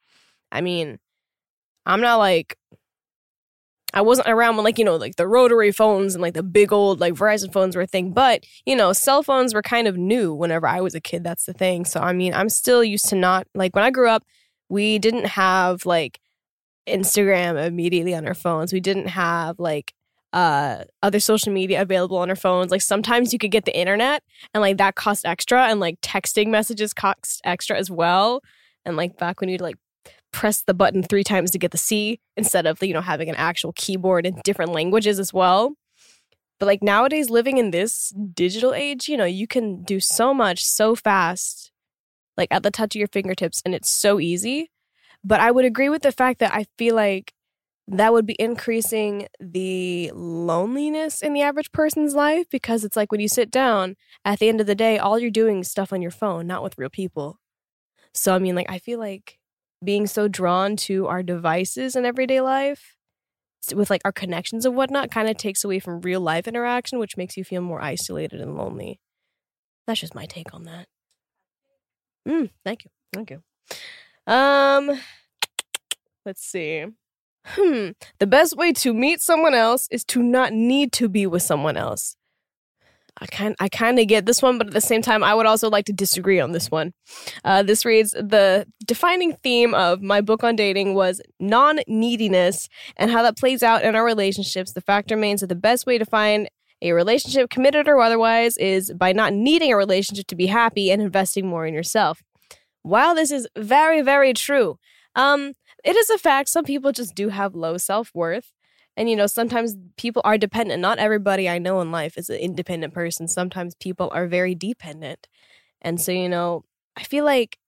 I 0.51 0.62
mean, 0.62 1.00
I'm 1.86 2.01
not 2.01 2.18
like 2.18 2.57
I 3.94 4.01
wasn't 4.01 4.28
around 4.28 4.56
when 4.56 4.66
like, 4.66 4.78
you 4.78 4.86
know, 4.86 4.95
like 4.95 5.16
the 5.16 5.28
rotary 5.28 5.72
phones 5.72 6.13
and 6.13 6.22
like 6.22 6.34
the 6.34 6.44
big 6.44 6.74
old 6.74 7.00
like 7.00 7.13
Verizon 7.13 7.51
phones 7.51 7.75
were 7.75 7.84
a 7.84 7.88
thing. 7.88 8.12
But, 8.12 8.44
you 8.66 8.75
know, 8.75 8.94
cell 8.94 9.24
phones 9.24 9.54
were 9.54 9.62
kind 9.62 9.88
of 9.88 9.98
new 9.98 10.34
whenever 10.34 10.68
I 10.68 10.81
was 10.81 10.94
a 10.94 11.01
kid. 11.01 11.24
That's 11.24 11.45
the 11.45 11.54
thing. 11.54 11.86
So, 11.86 12.01
I 12.01 12.13
mean, 12.13 12.34
I'm 12.34 12.50
still 12.50 12.84
used 12.84 13.07
to 13.10 13.16
not 13.16 13.48
like 13.56 13.75
when 13.75 13.86
I 13.86 13.92
grew 13.92 14.10
up, 14.10 14.24
we 14.69 15.00
didn't 15.00 15.25
have 15.25 15.86
like 15.86 16.19
Instagram 16.88 17.66
immediately 17.66 18.14
on 18.14 18.28
our 18.28 18.33
phones. 18.33 18.73
We 18.73 18.80
didn't 18.80 19.07
have 19.07 19.59
like 19.59 19.94
uh 20.33 20.83
other 21.02 21.21
social 21.21 21.54
media 21.54 21.81
available 21.81 22.18
on 22.18 22.30
our 22.30 22.35
phones. 22.35 22.71
Like 22.71 22.81
sometimes 22.81 23.31
you 23.31 23.40
could 23.40 23.52
get 23.52 23.64
the 23.64 23.78
internet 23.78 24.21
and 24.54 24.62
like 24.62 24.78
that 24.78 24.95
cost 24.95 25.26
extra 25.26 25.68
and 25.68 25.80
like 25.80 26.02
texting 26.02 26.47
messages 26.47 26.94
cost 26.94 27.42
extra 27.45 27.78
as 27.78 27.90
well. 27.90 28.42
And 28.85 28.97
like 28.97 29.18
back 29.18 29.40
when 29.40 29.50
you'd 29.50 29.62
like 29.62 29.78
press 30.31 30.62
the 30.62 30.74
button 30.74 31.04
three 31.04 31.24
times 31.24 31.52
to 31.52 31.60
get 31.60 31.72
the 31.72 31.78
C 31.78 32.19
instead 32.36 32.66
of, 32.66 32.81
you 32.84 32.94
know, 32.94 33.02
having 33.02 33.30
an 33.30 33.36
actual 33.36 33.74
keyboard 33.76 34.26
in 34.26 34.40
different 34.44 34.72
languages 34.72 35.19
as 35.19 35.34
well. 35.34 35.76
But 36.60 36.66
like 36.66 36.81
nowadays, 36.81 37.30
living 37.30 37.57
in 37.57 37.72
this 37.72 38.14
digital 38.34 38.74
age, 38.74 39.07
you 39.07 39.18
know, 39.18 39.26
you 39.26 39.48
can 39.48 39.84
do 39.84 40.00
so 40.00 40.34
much 40.34 40.64
so 40.64 40.96
fast, 40.96 41.72
like 42.36 42.48
at 42.52 42.64
the 42.64 42.72
touch 42.72 42.96
of 42.96 43.00
your 43.00 43.07
fingertips, 43.07 43.62
and 43.64 43.76
it's 43.76 43.90
so 43.90 44.19
easy. 44.19 44.72
But 45.24 45.40
I 45.40 45.52
would 45.52 45.66
agree 45.66 45.90
with 45.90 46.02
the 46.02 46.12
fact 46.12 46.40
that 46.40 46.54
I 46.54 46.66
feel 46.78 46.96
like 46.96 47.34
that 47.88 48.12
would 48.12 48.26
be 48.26 48.36
increasing 48.38 49.28
the 49.40 50.12
loneliness 50.14 51.22
in 51.22 51.34
the 51.34 51.42
average 51.42 51.72
person's 51.72 52.16
life 52.16 52.48
because 52.50 52.84
it's 52.84 52.98
like 52.98 53.12
when 53.12 53.22
you 53.22 53.30
sit 53.30 53.50
down 53.50 53.96
at 54.26 54.40
the 54.40 54.50
end 54.50 54.60
of 54.60 54.68
the 54.68 54.76
day, 54.76 54.98
all 54.98 55.18
you're 55.18 55.31
doing 55.31 55.60
is 55.60 55.72
stuff 55.72 55.94
on 55.94 56.02
your 56.02 56.12
phone, 56.12 56.48
not 56.48 56.64
with 56.64 56.78
real 56.78 56.90
people. 56.90 57.40
So, 58.14 58.36
I 58.36 58.40
mean, 58.40 58.56
like, 58.56 58.69
I 58.69 58.80
feel 58.80 59.00
like 59.00 59.38
being 59.84 60.07
so 60.07 60.28
drawn 60.28 60.76
to 60.76 61.07
our 61.07 61.24
devices 61.24 61.96
in 61.96 62.06
everyday 62.06 62.42
life 62.42 62.96
with 63.74 63.90
like 63.90 64.02
our 64.06 64.12
connections 64.12 64.66
and 64.66 64.76
whatnot 64.76 65.12
kind 65.12 65.30
of 65.30 65.38
takes 65.38 65.64
away 65.64 65.80
from 65.80 66.02
real 66.02 66.22
life 66.22 66.48
interaction, 66.48 67.00
which 67.00 67.18
makes 67.18 67.38
you 67.38 67.44
feel 67.44 67.62
more 67.62 67.81
isolated 67.81 68.40
and 68.40 68.56
lonely. 68.56 69.00
That's 69.86 70.00
just 70.00 70.16
my 70.16 70.26
take 70.26 70.54
on 70.54 70.64
that. 70.64 70.88
Mm, 72.28 72.50
thank 72.66 72.86
you. 72.86 72.92
Thank 73.14 73.31
you. 73.31 73.42
Um, 74.31 75.00
let's 76.26 76.44
see. 76.44 76.86
Hmm. 77.46 77.92
The 78.19 78.28
best 78.28 78.57
way 78.57 78.74
to 78.74 78.94
meet 78.94 79.22
someone 79.22 79.54
else 79.54 79.88
is 79.90 80.04
to 80.06 80.22
not 80.22 80.52
need 80.52 80.92
to 80.94 81.07
be 81.07 81.26
with 81.26 81.44
someone 81.44 81.78
else. 81.78 82.17
I 83.19 83.26
kind 83.28 83.56
I 83.59 83.69
kind 83.69 84.00
of 84.00 84.07
get 84.07 84.26
this 84.26 84.42
one, 84.42 84.57
but 84.57 84.68
at 84.68 84.74
the 84.74 84.81
same 84.81 85.02
time, 85.02 85.24
I 85.24 85.33
would 85.33 85.45
also 85.45 85.69
like 85.69 85.86
to 85.86 85.94
disagree 85.94 86.40
on 86.40 86.52
this 86.52 86.69
one. 86.69 86.94
Uh, 87.44 87.64
this 87.64 87.86
reads 87.86 88.12
the 88.12 88.66
defining 88.86 89.33
theme 89.33 89.74
of 89.74 90.02
my 90.02 90.21
book 90.21 90.44
on 90.44 90.56
dating 90.56 90.94
was 90.94 91.21
non 91.40 91.80
neediness 91.88 92.68
and 92.95 93.12
how 93.12 93.24
that 93.24 93.38
plays 93.38 93.64
out 93.64 93.83
in 93.83 93.95
our 93.95 94.06
relationships. 94.06 94.74
The 94.74 94.81
fact 94.81 95.12
remains 95.12 95.42
that 95.42 95.47
the 95.47 95.56
best 95.56 95.86
way 95.86 95.97
to 95.97 96.06
find 96.06 96.50
a 96.81 96.92
relationship, 96.92 97.50
committed 97.50 97.88
or 97.88 98.00
otherwise, 98.02 98.56
is 98.57 98.94
by 98.94 99.14
not 99.14 99.33
needing 99.33 99.71
a 99.71 99.78
relationship 99.78 100.28
to 100.28 100.36
be 100.36 100.45
happy 100.47 100.92
and 100.92 101.02
investing 101.02 101.47
more 101.47 101.66
in 101.66 101.74
yourself. 101.74 102.21
While 102.83 103.16
this 103.16 103.31
is 103.31 103.47
very 103.57 104.02
very 104.02 104.33
true, 104.33 104.78
um, 105.16 105.54
it 105.83 105.95
is 105.95 106.09
a 106.09 106.18
fact 106.18 106.50
some 106.50 106.66
people 106.66 106.92
just 106.92 107.16
do 107.16 107.30
have 107.30 107.56
low 107.56 107.78
self 107.78 108.12
worth 108.14 108.52
And, 108.97 109.07
you 109.09 109.16
know, 109.16 109.27
sometimes 109.27 109.77
people 109.95 110.23
are 110.25 110.39
dependent. 110.39 110.81
Not 110.81 110.97
everybody 110.97 111.47
I 111.47 111.59
know 111.59 111.81
in 111.81 111.92
life 111.92 112.18
is 112.18 112.31
an 112.31 112.37
independent 112.37 112.95
person. 112.95 113.27
Sometimes 113.27 113.75
people 113.75 114.09
are 114.11 114.25
very 114.25 114.56
dependent. 114.56 115.27
And 115.83 116.01
so, 116.01 116.11
you 116.11 116.27
know, 116.27 116.66
I 116.97 117.04
feel 117.04 117.23
like 117.23 117.59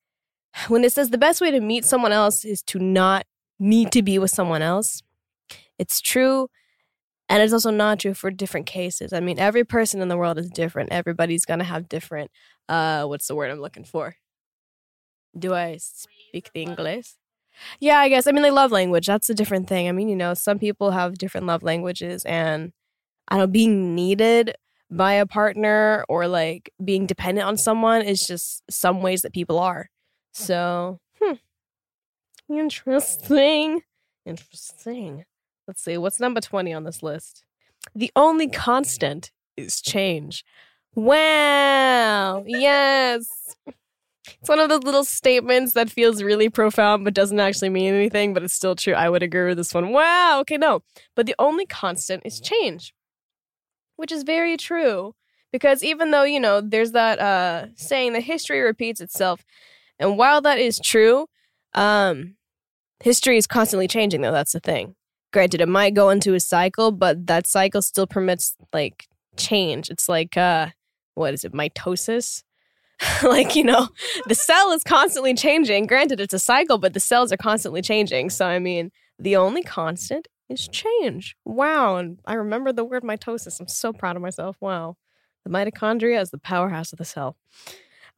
when 0.68 0.84
it 0.84 0.92
says 0.92 1.12
the 1.12 1.20
best 1.20 1.40
way 1.40 1.52
to 1.52 1.62
meet 1.62 1.86
someone 1.86 2.12
else 2.12 2.44
is 2.44 2.64
to 2.64 2.80
not 2.80 3.28
need 3.60 3.92
to 3.92 4.02
be 4.02 4.18
with 4.18 4.32
someone 4.32 4.64
else, 4.64 5.04
it's 5.78 6.02
true. 6.02 6.50
And 7.30 7.44
it's 7.44 7.54
also 7.54 7.70
not 7.70 8.00
true 8.00 8.16
for 8.16 8.32
different 8.32 8.66
cases. 8.66 9.14
I 9.14 9.20
mean, 9.20 9.38
every 9.38 9.64
person 9.64 10.02
in 10.02 10.08
the 10.08 10.18
world 10.18 10.40
is 10.40 10.50
different. 10.50 10.92
Everybody's 10.92 11.46
going 11.46 11.60
to 11.60 11.66
have 11.66 11.88
different, 11.88 12.32
uh, 12.68 13.06
what's 13.06 13.28
the 13.28 13.36
word 13.36 13.52
I'm 13.52 13.62
looking 13.62 13.84
for? 13.84 14.16
Do 15.38 15.54
I 15.54 15.78
speak 15.78 16.50
the 16.56 16.64
English? 16.64 17.19
Yeah, 17.80 18.00
I 18.00 18.10
guess. 18.10 18.28
I 18.28 18.32
mean, 18.32 18.44
they 18.44 18.52
love 18.52 18.72
language. 18.72 19.08
That's 19.08 19.30
a 19.30 19.34
different 19.34 19.68
thing. 19.68 19.88
I 19.88 19.92
mean, 19.92 20.10
you 20.10 20.16
know, 20.16 20.34
some 20.34 20.60
people 20.60 20.92
have 20.92 21.18
different 21.18 21.48
love 21.48 21.64
languages, 21.64 22.24
and 22.26 22.72
I 23.28 23.36
don't 23.36 23.42
know, 23.42 23.48
being 23.48 23.96
needed 23.96 24.56
by 24.92 25.14
a 25.14 25.26
partner 25.26 26.04
or 26.10 26.28
like 26.28 26.72
being 26.84 27.06
dependent 27.06 27.48
on 27.48 27.58
someone 27.58 28.02
is 28.02 28.26
just 28.26 28.64
some 28.70 29.02
ways 29.02 29.22
that 29.22 29.34
people 29.34 29.60
are. 29.60 29.90
So, 30.34 31.00
hmm. 31.22 31.34
Interesting. 32.50 33.82
Interesting. 34.26 35.26
Let's 35.68 35.84
see. 35.84 35.98
What's 35.98 36.20
number 36.20 36.42
20 36.42 36.74
on 36.74 36.84
this 36.84 37.04
list? 37.04 37.44
The 37.96 38.12
only 38.16 38.48
constant 38.48 39.32
is 39.56 39.82
change. 39.82 40.44
Wow. 40.96 42.44
Yes. 42.48 43.28
It's 44.40 44.50
one 44.50 44.60
of 44.60 44.70
those 44.70 44.84
little 44.84 45.04
statements 45.04 45.74
that 45.74 45.90
feels 45.90 46.24
really 46.24 46.50
profound 46.50 47.04
but 47.04 47.14
doesn't 47.14 47.40
actually 47.40 47.70
mean 47.70 47.94
anything, 47.94 48.34
but 48.34 48.44
it's 48.44 48.54
still 48.54 48.76
true. 48.76 48.94
I 48.94 49.10
would 49.10 49.24
agree 49.24 49.48
with 49.48 49.58
this 49.58 49.74
one. 49.74 49.92
Wow. 49.92 50.40
Okay, 50.42 50.58
no. 50.58 50.82
But 51.16 51.26
the 51.26 51.36
only 51.40 51.66
constant 51.66 52.24
is 52.26 52.40
change, 52.40 52.94
which 53.96 54.12
is 54.12 54.24
very 54.24 54.58
true. 54.58 55.16
Because 55.52 55.84
even 55.84 56.12
though, 56.12 56.24
you 56.24 56.40
know, 56.40 56.62
there's 56.62 56.92
that 56.92 57.20
uh, 57.20 57.68
saying 57.76 58.14
that 58.14 58.22
history 58.22 58.62
repeats 58.62 59.02
itself, 59.02 59.44
and 59.98 60.18
while 60.18 60.42
that 60.42 60.60
is 60.60 60.80
true, 60.80 61.26
um, 61.74 62.36
history 63.04 63.38
is 63.38 63.48
constantly 63.48 63.88
changing, 63.88 64.22
though. 64.22 64.32
That's 64.32 64.52
the 64.52 64.60
thing. 64.60 64.96
Granted, 65.34 65.62
it 65.62 65.68
might 65.68 65.96
go 65.96 66.10
into 66.10 66.36
a 66.36 66.40
cycle, 66.40 66.92
but 66.92 67.26
that 67.28 67.48
cycle 67.48 67.82
still 67.82 68.06
permits 68.06 68.56
like 68.74 69.08
change. 69.38 69.90
It's 69.90 70.08
like, 70.08 70.38
uh, 70.38 70.68
what 71.16 71.34
is 71.34 71.44
it, 71.44 71.54
mitosis? 71.54 72.44
like, 73.24 73.56
you 73.56 73.64
know, 73.64 73.90
the 74.28 74.36
cell 74.36 74.72
is 74.72 74.84
constantly 74.84 75.34
changing. 75.34 75.88
Granted, 75.88 76.20
it's 76.20 76.34
a 76.34 76.40
cycle, 76.40 76.78
but 76.78 76.94
the 76.94 77.00
cells 77.00 77.32
are 77.32 77.38
constantly 77.38 77.82
changing. 77.82 78.30
So, 78.30 78.46
I 78.46 78.60
mean, 78.60 78.92
the 79.18 79.36
only 79.36 79.64
constant 79.64 80.28
is 80.50 80.68
change. 80.68 81.36
Wow. 81.46 81.98
And 81.98 82.20
I 82.26 82.34
remember 82.34 82.74
the 82.74 82.84
word 82.84 83.04
mitosis. 83.04 83.60
I'm 83.60 83.68
so 83.68 83.94
proud 83.94 84.16
of 84.16 84.22
myself. 84.22 84.58
Wow. 84.60 84.98
The 85.46 85.52
mitochondria 85.52 86.22
is 86.22 86.32
the 86.32 86.38
powerhouse 86.38 86.92
of 86.92 86.98
the 86.98 87.06
cell. 87.06 87.38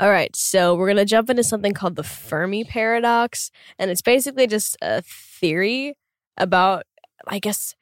All 0.00 0.10
right, 0.10 0.34
so 0.34 0.74
we're 0.74 0.88
going 0.88 0.96
to 0.96 1.04
jump 1.04 1.30
into 1.30 1.44
something 1.44 1.72
called 1.72 1.94
the 1.94 2.02
Fermi 2.02 2.64
paradox. 2.64 3.52
And 3.78 3.92
it's 3.92 4.02
basically 4.02 4.48
just 4.48 4.76
a 4.82 5.02
theory 5.02 5.94
about, 6.36 6.84
I 7.28 7.38
guess, 7.38 7.76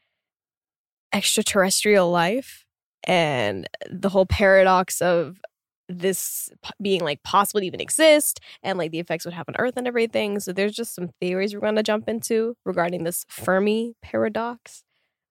extraterrestrial 1.12 2.10
life 2.10 2.66
and 3.04 3.68
the 3.90 4.08
whole 4.08 4.26
paradox 4.26 5.00
of 5.00 5.40
this 5.88 6.48
being 6.80 7.02
like 7.02 7.22
possible 7.22 7.60
to 7.60 7.66
even 7.66 7.80
exist 7.80 8.40
and 8.62 8.78
like 8.78 8.92
the 8.92 9.00
effects 9.00 9.24
would 9.24 9.34
have 9.34 9.48
on 9.48 9.56
earth 9.58 9.74
and 9.76 9.86
everything. 9.86 10.40
So 10.40 10.52
there's 10.52 10.74
just 10.74 10.94
some 10.94 11.10
theories 11.20 11.54
we're 11.54 11.60
going 11.60 11.76
to 11.76 11.82
jump 11.82 12.08
into 12.08 12.56
regarding 12.64 13.04
this 13.04 13.24
fermi 13.28 13.94
paradox 14.02 14.84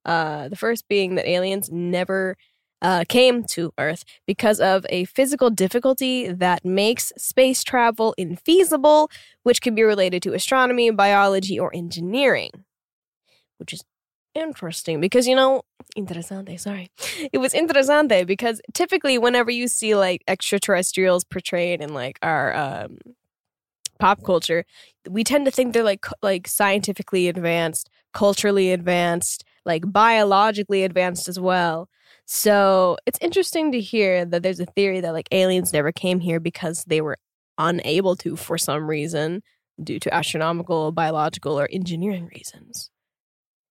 uh 0.04 0.48
the 0.50 0.56
first 0.56 0.88
being 0.88 1.13
that 1.13 1.30
aliens 1.30 1.70
never 1.72 2.36
uh, 2.82 3.04
came 3.08 3.44
to 3.44 3.74
Earth 3.78 4.04
because 4.25 4.60
of 4.60 4.86
a 4.90 5.06
physical 5.06 5.50
difficulty 5.50 6.28
that 6.32 6.66
makes 6.66 7.13
space 7.18 7.63
travel 7.63 8.16
infeasible, 8.18 9.10
which 9.44 9.62
can 9.62 9.75
be 9.75 9.84
related 9.84 10.22
to 10.24 10.34
astronomy, 10.34 10.90
biology, 10.90 11.60
or 11.60 11.74
engineering, 11.75 12.50
which 13.58 13.74
is 13.74 13.84
interesting 14.34 15.02
because 15.02 15.28
you 15.28 15.36
know 15.36 15.62
interesante 15.98 16.60
sorry. 16.60 16.90
It 17.34 17.38
was 17.40 17.54
interesante 17.54 18.26
because 18.26 18.62
typically 18.74 19.18
whenever 19.18 19.52
you 19.52 19.68
see 19.68 19.96
like 19.96 20.24
extraterrestrials 20.28 21.24
portrayed 21.24 21.82
in 21.82 21.94
like 21.94 22.18
our 22.22 22.54
um 22.56 22.98
pop 24.00 24.24
culture 24.24 24.66
we 25.10 25.24
tend 25.24 25.46
to 25.46 25.52
think 25.52 25.74
they're 25.74 25.84
like 25.84 26.06
like 26.22 26.48
scientifically 26.48 27.28
advanced 27.28 27.90
culturally 28.14 28.72
advanced 28.72 29.44
like 29.66 29.84
biologically 29.92 30.84
advanced 30.84 31.28
as 31.28 31.40
well. 31.40 31.88
So 32.26 32.98
it's 33.06 33.20
interesting 33.22 33.72
to 33.74 33.80
hear 33.80 34.26
that 34.26 34.44
there's 34.44 34.60
a 34.60 34.66
theory 34.66 35.02
that 35.02 35.12
like 35.14 35.28
aliens 35.32 35.74
never 35.74 35.92
came 35.92 36.20
here 36.20 36.40
because 36.40 36.84
they 36.86 37.02
were 37.02 37.18
unable 37.58 38.16
to 38.18 38.36
for 38.36 38.58
some 38.58 38.90
reason 38.90 39.44
due 39.84 40.00
to 40.00 40.14
astronomical 40.14 40.92
biological 40.92 41.60
or 41.60 41.68
engineering 41.72 42.30
reasons 42.34 42.90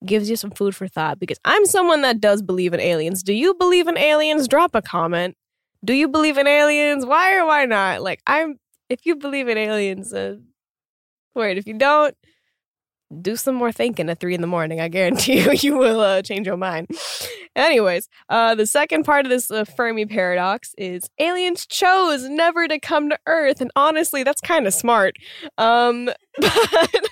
gives 0.05 0.31
you 0.31 0.37
some 0.37 0.51
food 0.51 0.75
for 0.75 0.89
thought 0.89 1.19
because 1.19 1.39
I'm 1.45 1.67
someone 1.67 2.03
that 2.03 2.21
does 2.21 2.43
believe 2.43 2.73
in 2.73 2.81
aliens. 2.81 3.23
Do 3.23 3.33
you 3.33 3.55
believe 3.55 3.87
in 3.87 3.99
aliens? 3.99 4.49
Drop 4.49 4.75
a 4.75 4.83
comment. 4.83 5.37
Do 5.85 5.93
you 5.93 6.09
believe 6.09 6.39
in 6.39 6.47
aliens? 6.47 7.07
Why 7.07 7.37
or 7.37 7.47
why 7.47 7.65
not? 7.67 8.03
Like 8.03 8.21
I'm 8.27 8.59
if 8.89 9.07
you 9.07 9.17
believe 9.17 9.49
in 9.49 9.57
aliens, 9.57 10.13
uh, 10.13 10.37
wait, 11.35 11.57
if 11.59 11.67
you 11.67 11.75
don't, 11.75 12.15
do 13.23 13.37
some 13.37 13.55
more 13.55 13.73
thinking 13.73 14.09
at 14.09 14.21
three 14.21 14.35
in 14.35 14.41
the 14.41 14.47
morning. 14.47 14.81
I 14.81 14.89
guarantee 14.89 15.41
you, 15.45 15.53
you 15.53 15.77
will 15.77 16.01
uh, 16.01 16.23
change 16.23 16.47
your 16.47 16.57
mind. 16.57 16.89
Anyways, 17.57 18.09
uh, 18.29 18.55
the 18.55 18.67
second 18.67 19.05
part 19.05 19.27
of 19.27 19.31
this 19.31 19.51
uh, 19.51 19.65
Fermi 19.65 20.07
paradox 20.07 20.75
is 20.79 21.09
aliens 21.19 21.67
chose 21.67 22.29
never 22.29 22.69
to 22.69 22.79
come 22.79 23.11
to 23.11 23.19
Earth, 23.27 23.61
and 23.61 23.71
honestly, 23.75 24.23
that's 24.23 24.41
kind 24.41 24.67
of 24.67 24.75
smart. 24.75 25.17
Um, 25.59 26.11
but 26.39 27.11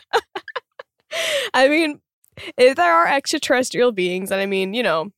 I 1.55 1.69
mean, 1.69 2.01
if 2.57 2.77
there 2.77 2.93
are 2.93 3.07
extraterrestrial 3.07 3.93
beings, 3.93 4.31
and 4.31 4.41
I 4.41 4.47
mean, 4.47 4.75
you 4.75 4.83
know, 4.83 5.11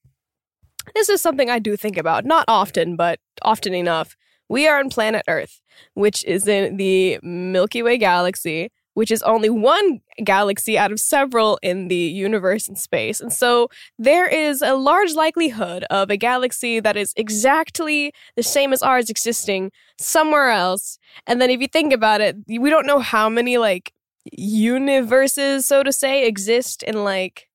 this 0.95 1.09
is 1.09 1.21
something 1.21 1.51
I 1.51 1.59
do 1.59 1.77
think 1.77 1.97
about, 1.97 2.25
not 2.25 2.45
often, 2.49 2.97
but 2.97 3.21
often 3.43 3.75
enough. 3.75 4.17
We 4.49 4.67
are 4.67 4.79
on 4.79 4.91
planet 4.91 5.23
Earth, 5.29 5.61
which 5.95 6.25
is 6.25 6.49
in 6.49 6.77
the 6.77 7.19
Milky 7.23 7.83
Way 7.83 7.99
galaxy, 7.99 8.71
which 8.95 9.11
is 9.11 9.23
only 9.23 9.49
one 9.49 10.01
galaxy 10.25 10.77
out 10.77 10.91
of 10.91 10.99
several 10.99 11.59
in 11.63 11.89
the 11.89 11.95
universe 11.95 12.67
and 12.67 12.77
space. 12.77 13.21
And 13.21 13.33
so 13.33 13.69
there 13.99 14.27
is 14.27 14.63
a 14.63 14.75
large 14.75 15.15
likelihood 15.15 15.85
of 15.91 16.11
a 16.11 16.17
galaxy 16.17 16.81
that 16.81 16.97
is 16.97 17.13
exactly 17.17 18.13
the 18.35 18.43
same 18.43 18.73
as 18.73 18.83
ours 18.83 19.09
existing 19.09 19.71
somewhere 19.99 20.51
else. 20.51 20.99
And 21.27 21.41
then 21.41 21.51
if 21.51 21.61
you 21.61 21.69
think 21.69 21.93
about 21.93 22.21
it, 22.21 22.37
we 22.49 22.69
don't 22.69 22.87
know 22.87 22.99
how 22.99 23.29
many 23.29 23.59
like 23.59 23.93
universes, 24.33 25.67
so 25.67 25.83
to 25.83 25.93
say, 25.93 26.27
exist 26.27 26.83
in 26.83 27.05
like 27.05 27.51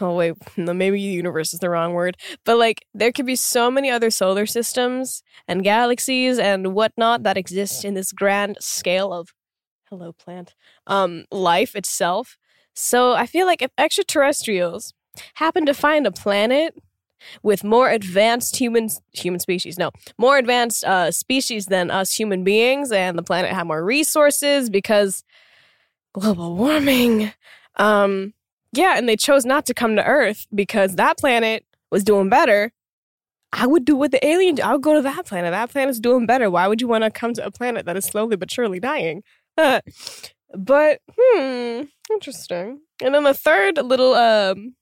oh 0.00 0.14
wait, 0.14 0.34
no, 0.56 0.72
maybe 0.72 1.00
universe 1.00 1.52
is 1.52 1.60
the 1.60 1.70
wrong 1.70 1.94
word, 1.94 2.16
but 2.44 2.58
like 2.58 2.84
there 2.94 3.12
could 3.12 3.26
be 3.26 3.36
so 3.36 3.70
many 3.70 3.90
other 3.90 4.10
solar 4.10 4.46
systems 4.46 5.22
and 5.48 5.64
galaxies 5.64 6.38
and 6.38 6.74
whatnot 6.74 7.22
that 7.22 7.36
exist 7.36 7.84
in 7.84 7.94
this 7.94 8.12
grand 8.12 8.56
scale 8.60 9.12
of 9.12 9.30
hello 9.88 10.12
plant 10.12 10.54
um 10.86 11.24
life 11.30 11.74
itself. 11.74 12.38
So 12.74 13.12
I 13.14 13.26
feel 13.26 13.46
like 13.46 13.62
if 13.62 13.72
extraterrestrials 13.76 14.94
happen 15.34 15.66
to 15.66 15.74
find 15.74 16.06
a 16.06 16.12
planet 16.12 16.74
with 17.42 17.64
more 17.64 17.90
advanced 17.90 18.56
human 18.56 18.88
human 19.12 19.40
species 19.40 19.76
no 19.78 19.90
more 20.16 20.38
advanced 20.38 20.84
uh, 20.84 21.10
species 21.10 21.66
than 21.66 21.90
us 21.90 22.14
human 22.14 22.44
beings 22.44 22.90
and 22.90 23.18
the 23.18 23.22
planet 23.22 23.52
had 23.52 23.66
more 23.66 23.84
resources 23.84 24.70
because 24.70 25.22
global 26.12 26.56
warming. 26.56 27.32
Um, 27.76 28.34
yeah, 28.72 28.94
and 28.96 29.08
they 29.08 29.16
chose 29.16 29.44
not 29.44 29.66
to 29.66 29.74
come 29.74 29.96
to 29.96 30.04
Earth 30.04 30.46
because 30.54 30.96
that 30.96 31.18
planet 31.18 31.64
was 31.90 32.04
doing 32.04 32.28
better. 32.28 32.72
I 33.52 33.66
would 33.66 33.84
do 33.84 33.96
what 33.96 34.12
the 34.12 34.24
aliens. 34.24 34.60
I 34.60 34.72
would 34.72 34.82
go 34.82 34.94
to 34.94 35.02
that 35.02 35.26
planet. 35.26 35.50
That 35.50 35.70
planet's 35.70 35.98
doing 35.98 36.26
better. 36.26 36.50
Why 36.50 36.68
would 36.68 36.80
you 36.80 36.88
want 36.88 37.04
to 37.04 37.10
come 37.10 37.34
to 37.34 37.44
a 37.44 37.50
planet 37.50 37.84
that 37.86 37.96
is 37.96 38.04
slowly 38.04 38.36
but 38.36 38.50
surely 38.50 38.78
dying? 38.78 39.22
but 39.56 41.00
hmm, 41.18 41.82
interesting. 42.12 42.80
And 43.02 43.14
then 43.14 43.24
the 43.24 43.34
third 43.34 43.78
little 43.78 44.14
um, 44.14 44.74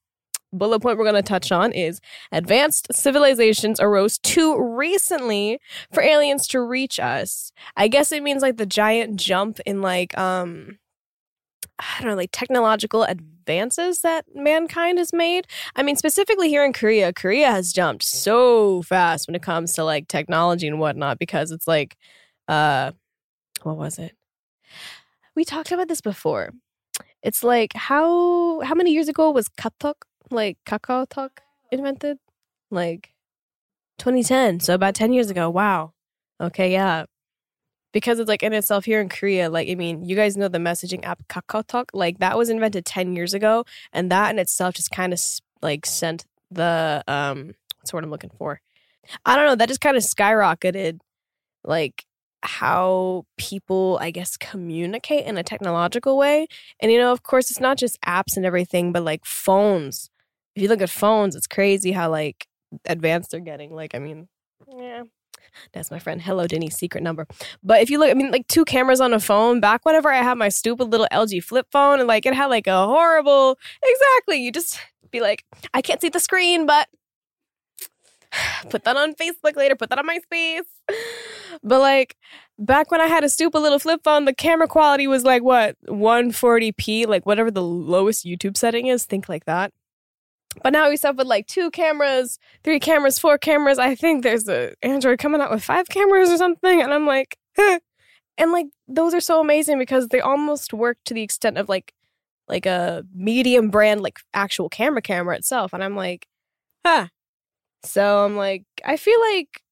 bullet 0.53 0.81
point 0.81 0.99
we're 0.99 1.05
going 1.05 1.15
to 1.15 1.23
touch 1.23 1.51
on 1.53 1.73
is 1.73 2.01
advanced 2.33 2.89
civilizations 2.93 3.81
arose 3.81 4.19
too 4.19 4.61
recently 4.61 5.61
for 5.93 6.03
aliens 6.03 6.47
to 6.49 6.61
reach 6.61 6.99
us. 6.99 7.53
I 7.77 7.89
guess 7.89 8.13
it 8.13 8.23
means 8.23 8.43
like 8.43 8.57
the 8.57 8.67
giant 8.67 9.17
jump 9.17 9.61
in 9.67 9.83
like 9.83 10.17
um 10.19 10.79
I 11.79 12.01
don't 12.01 12.11
know, 12.11 12.17
like 12.17 12.31
technological 12.33 13.05
advances 13.05 14.01
that 14.01 14.25
mankind 14.35 14.99
has 14.99 15.13
made. 15.13 15.47
I 15.77 15.83
mean, 15.83 15.97
specifically 15.97 16.49
here 16.49 16.65
in 16.65 16.73
Korea, 16.73 17.13
Korea 17.13 17.51
has 17.51 17.73
jumped 17.73 18.03
so 18.03 18.83
fast 18.83 19.29
when 19.29 19.35
it 19.35 19.43
comes 19.43 19.75
to 19.75 19.85
like 19.85 20.09
technology 20.09 20.67
and 20.67 20.81
whatnot 20.81 21.19
because 21.19 21.51
it's 21.51 21.69
like, 21.69 21.97
uh, 22.49 22.93
what 23.63 23.77
was 23.77 23.99
it? 23.99 24.13
We 25.35 25.45
talked 25.45 25.71
about 25.71 25.89
this 25.89 26.01
before. 26.01 26.53
It's 27.23 27.45
like 27.45 27.73
how 27.75 28.61
how 28.61 28.75
many 28.75 28.93
years 28.93 29.09
ago 29.09 29.31
was 29.31 29.49
Katok 29.49 29.95
like 30.31 30.59
Kakao 30.67 31.09
Talk 31.09 31.43
invented? 31.71 32.19
Like 32.71 33.15
2010, 33.99 34.61
so 34.61 34.75
about 34.75 34.95
10 34.95 35.13
years 35.13 35.31
ago. 35.31 35.49
Wow. 35.51 35.93
Okay, 36.41 36.73
yeah. 36.73 37.07
Because 37.93 38.19
it's 38.19 38.29
like 38.29 38.43
in 38.43 38.53
itself 38.53 38.85
here 38.85 39.01
in 39.01 39.09
Korea, 39.09 39.49
like 39.49 39.69
I 39.69 39.75
mean, 39.75 40.05
you 40.05 40.15
guys 40.15 40.37
know 40.37 40.49
the 40.49 40.59
messaging 40.59 41.05
app 41.05 41.27
Kakao 41.29 41.67
Talk, 41.67 41.91
like 41.95 42.19
that 42.19 42.37
was 42.37 42.51
invented 42.51 42.85
10 42.85 43.17
years 43.17 43.35
ago, 43.35 43.65
and 43.93 44.11
that 44.11 44.31
in 44.31 44.39
itself 44.39 44.75
just 44.75 44.91
kind 44.91 45.13
of 45.13 45.21
like 45.63 45.87
sent 45.87 46.25
the 46.51 47.03
um 47.09 47.55
what's 47.79 47.91
the 47.91 47.97
word 47.97 48.05
I'm 48.05 48.11
looking 48.11 48.31
for? 48.37 48.61
I 49.25 49.37
don't 49.37 49.47
know, 49.47 49.55
that 49.57 49.69
just 49.69 49.81
kind 49.81 49.97
of 49.97 50.03
skyrocketed 50.03 50.99
like 51.65 52.05
how 52.43 53.25
people, 53.37 53.99
I 54.01 54.11
guess, 54.11 54.37
communicate 54.37 55.27
in 55.27 55.37
a 55.37 55.43
technological 55.43 56.17
way. 56.17 56.47
And, 56.81 56.93
you 56.93 56.99
know, 56.99 57.13
of 57.13 57.23
course, 57.23 57.51
it's 57.51 57.61
not 57.61 57.79
just 57.79 58.01
apps 58.03 58.37
and 58.37 58.47
everything, 58.47 58.93
but 58.93 59.03
like 59.03 59.25
phones. 59.25 60.11
If 60.55 60.63
you 60.63 60.69
look 60.69 60.83
at 60.83 60.91
phones, 60.91 61.35
it's 61.37 61.47
crazy 61.47 61.93
how 61.93 62.11
like 62.11 62.47
advanced 62.85 63.31
they're 63.31 63.41
getting. 63.41 63.75
Like, 63.75 63.95
I 63.95 63.99
mean, 63.99 64.29
yeah. 64.77 65.03
That's 65.73 65.91
my 65.91 65.99
friend 65.99 66.21
Hello 66.21 66.47
Denny's 66.47 66.77
secret 66.77 67.03
number. 67.03 67.27
But 67.63 67.81
if 67.83 67.91
you 67.91 67.99
look, 67.99 68.11
I 68.11 68.15
mean, 68.15 68.31
like 68.31 68.47
two 68.49 68.65
cameras 68.65 69.01
on 69.01 69.13
a 69.13 69.21
phone. 69.21 69.61
Back 69.61 69.85
whenever 69.85 70.11
I 70.13 70.23
had 70.23 70.39
my 70.39 70.49
stupid 70.49 70.85
little 70.85 71.09
LG 71.13 71.43
flip 71.45 71.67
phone, 71.71 71.99
and 71.99 72.09
like 72.09 72.27
it 72.27 72.35
had 72.35 72.47
like 72.47 72.67
a 72.67 72.87
horrible, 72.87 73.59
exactly. 73.83 74.37
You 74.39 74.53
just 74.53 74.81
be 75.11 75.21
like, 75.21 75.45
I 75.75 75.83
can't 75.83 76.01
see 76.01 76.09
the 76.09 76.21
screen, 76.21 76.67
but 76.67 76.89
put 78.71 78.85
that 78.85 78.97
on 78.97 79.15
Facebook 79.15 79.57
later, 79.57 79.77
put 79.77 79.91
that 79.91 79.99
on 79.99 80.07
MySpace. 80.07 80.63
But 81.63 81.81
like 81.81 82.17
back 82.59 82.91
when 82.91 83.01
I 83.01 83.07
had 83.07 83.25
a 83.25 83.29
stupid 83.29 83.61
little 83.61 83.79
flip 83.79 84.01
phone, 84.05 84.25
the 84.25 84.35
camera 84.35 84.69
quality 84.69 85.07
was 85.07 85.25
like 85.25 85.43
what 85.43 85.77
140p, 85.87 87.07
like 87.07 87.27
whatever 87.27 87.51
the 87.51 87.63
lowest 87.63 88.25
YouTube 88.25 88.57
setting 88.57 88.87
is. 88.87 89.05
Think 89.05 89.29
like 89.29 89.45
that. 89.47 89.73
But 90.63 90.73
now 90.73 90.89
we 90.89 90.97
stuff 90.97 91.17
with 91.17 91.27
like 91.27 91.47
two 91.47 91.71
cameras, 91.71 92.39
three 92.65 92.81
cameras, 92.81 93.19
four 93.19 93.39
cameras. 93.39 93.79
I 93.79 93.95
think 93.95 94.23
there's 94.23 94.49
a 94.49 94.75
Android 94.83 95.19
coming 95.19 95.41
out 95.41 95.51
with 95.51 95.65
five 95.65 95.89
cameras 95.89 96.31
or 96.31 96.37
something, 96.37 96.83
and 96.83 96.93
I'm 96.93 97.07
like, 97.07 97.37
and 98.39 98.53
like 98.53 98.67
those 98.87 99.15
are 99.15 99.21
so 99.21 99.41
amazing 99.41 99.79
because 99.79 100.09
they 100.09 100.21
almost 100.21 100.73
work 100.73 100.99
to 101.07 101.15
the 101.15 101.23
extent 101.23 101.59
of 101.59 101.69
like 101.69 101.93
like 102.49 102.67
a 102.67 103.05
medium 103.15 103.71
brand 103.71 104.01
like 104.01 104.19
actual 104.35 104.69
camera 104.69 105.03
camera 105.03 105.37
itself, 105.37 105.73
and 105.73 105.83
I'm 105.85 105.97
like, 105.97 106.27
huh. 106.87 107.09
So 107.85 108.25
I'm 108.25 108.37
like, 108.37 108.65
I 108.85 108.97
feel 108.97 109.19
like 109.33 109.63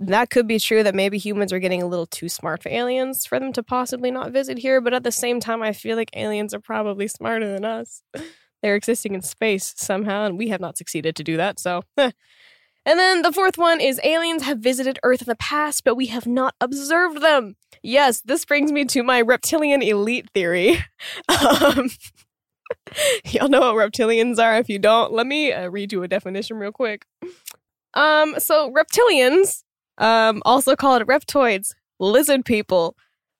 that 0.00 0.30
could 0.30 0.46
be 0.46 0.58
true 0.58 0.82
that 0.82 0.94
maybe 0.94 1.18
humans 1.18 1.52
are 1.52 1.58
getting 1.58 1.82
a 1.82 1.86
little 1.86 2.06
too 2.06 2.28
smart 2.28 2.62
for 2.62 2.70
aliens 2.70 3.26
for 3.26 3.38
them 3.38 3.52
to 3.52 3.62
possibly 3.62 4.10
not 4.10 4.32
visit 4.32 4.58
here. 4.58 4.80
But 4.80 4.94
at 4.94 5.04
the 5.04 5.12
same 5.12 5.40
time, 5.40 5.62
I 5.62 5.72
feel 5.72 5.96
like 5.96 6.10
aliens 6.16 6.54
are 6.54 6.60
probably 6.60 7.06
smarter 7.08 7.52
than 7.52 7.64
us. 7.64 8.02
They're 8.62 8.76
existing 8.76 9.14
in 9.14 9.22
space 9.22 9.74
somehow, 9.76 10.24
and 10.24 10.38
we 10.38 10.48
have 10.48 10.60
not 10.60 10.76
succeeded 10.76 11.16
to 11.16 11.24
do 11.24 11.36
that. 11.36 11.58
So, 11.58 11.82
and 11.96 12.12
then 12.84 13.22
the 13.22 13.32
fourth 13.32 13.58
one 13.58 13.80
is 13.80 14.00
aliens 14.04 14.42
have 14.42 14.58
visited 14.58 14.98
Earth 15.02 15.22
in 15.22 15.28
the 15.28 15.36
past, 15.36 15.84
but 15.84 15.96
we 15.96 16.06
have 16.06 16.26
not 16.26 16.54
observed 16.60 17.22
them. 17.22 17.56
Yes, 17.82 18.20
this 18.20 18.44
brings 18.44 18.72
me 18.72 18.84
to 18.86 19.02
my 19.02 19.20
reptilian 19.20 19.82
elite 19.82 20.28
theory. 20.34 20.84
Um, 21.28 21.90
y'all 23.24 23.48
know 23.48 23.72
what 23.74 23.92
reptilians 23.92 24.38
are. 24.38 24.58
If 24.58 24.68
you 24.68 24.78
don't, 24.78 25.12
let 25.12 25.26
me 25.26 25.52
uh, 25.52 25.68
read 25.68 25.92
you 25.92 26.02
a 26.02 26.08
definition 26.08 26.56
real 26.56 26.72
quick. 26.72 27.04
Um, 27.94 28.36
so 28.38 28.72
reptilians 28.72 29.64
um, 29.98 30.42
also 30.44 30.76
called 30.76 31.02
reptoids, 31.06 31.72
lizard 31.98 32.44
people, 32.44 32.96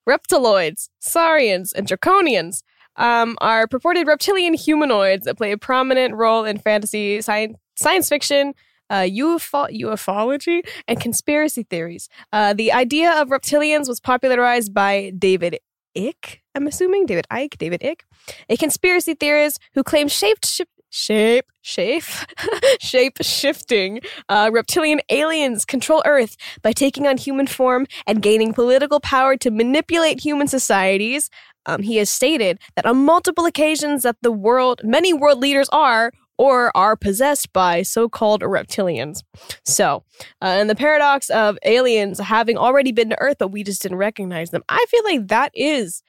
reptiloids, 0.09 0.89
saurians, 1.01 1.73
and 1.73 1.87
draconians, 1.87 2.63
um, 3.01 3.37
are 3.41 3.67
purported 3.67 4.07
reptilian 4.07 4.55
humanoids 4.55 5.25
that 5.25 5.37
play 5.37 5.51
a 5.51 5.59
prominent 5.59 6.15
role 6.15 6.45
in 6.45 6.59
fantasy, 6.59 7.21
science, 7.21 7.57
science 7.75 8.09
fiction, 8.09 8.55
uh, 8.91 9.03
UFO- 9.03 9.71
ufology, 9.73 10.61
and 10.87 11.01
conspiracy 11.01 11.65
theories. 11.65 12.09
Uh, 12.33 12.53
the 12.53 12.73
idea 12.73 13.21
of 13.21 13.29
reptilians 13.29 13.89
was 13.89 14.01
popularized 14.01 14.73
by 14.75 15.13
David 15.19 15.59
Icke, 15.97 16.39
I'm 16.55 16.67
assuming, 16.67 17.07
David 17.07 17.27
Icke, 17.33 17.59
David 17.59 17.81
Icke, 17.81 18.03
a 18.49 18.57
conspiracy 18.57 19.15
theorist 19.15 19.59
who 19.75 19.83
claims 19.83 20.13
shaped, 20.13 20.61
shape, 20.91 21.47
shape, 21.63 22.05
shape 22.81 23.19
shifting 23.23 24.01
uh, 24.29 24.51
reptilian 24.53 25.01
aliens 25.09 25.65
control 25.65 26.03
Earth 26.05 26.37
by 26.63 26.73
taking 26.73 27.07
on 27.07 27.17
human 27.17 27.47
form 27.47 27.87
and 28.07 28.23
gaining 28.23 28.53
political 28.53 29.01
power 29.01 29.37
to 29.37 29.51
manipulate 29.51 30.21
human 30.21 30.49
societies. 30.49 31.31
Um, 31.67 31.83
he 31.83 31.97
has 31.97 32.11
stated 32.11 32.59
that 32.77 32.87
on 32.87 33.05
multiple 33.05 33.45
occasions 33.45 34.03
that 34.03 34.17
the 34.23 34.33
world, 34.33 34.81
many 34.85 35.13
world 35.13 35.39
leaders 35.39 35.69
are 35.71 36.13
or 36.39 36.75
are 36.75 36.97
possessed 36.97 37.53
by 37.53 37.83
so-called 37.83 38.41
reptilians. 38.41 39.23
So, 39.67 40.05
uh, 40.41 40.47
and 40.47 40.71
the 40.71 40.75
paradox 40.75 41.29
of 41.29 41.59
aliens 41.65 42.19
having 42.19 42.57
already 42.57 42.93
been 42.93 43.11
to 43.11 43.21
Earth, 43.21 43.37
but 43.39 43.49
we 43.49 43.63
just 43.63 43.83
didn't 43.83 43.99
recognize 43.99 44.51
them. 44.51 44.63
I 44.69 44.85
feel 44.89 45.05
like 45.05 45.29
that 45.29 45.53
is 45.55 46.03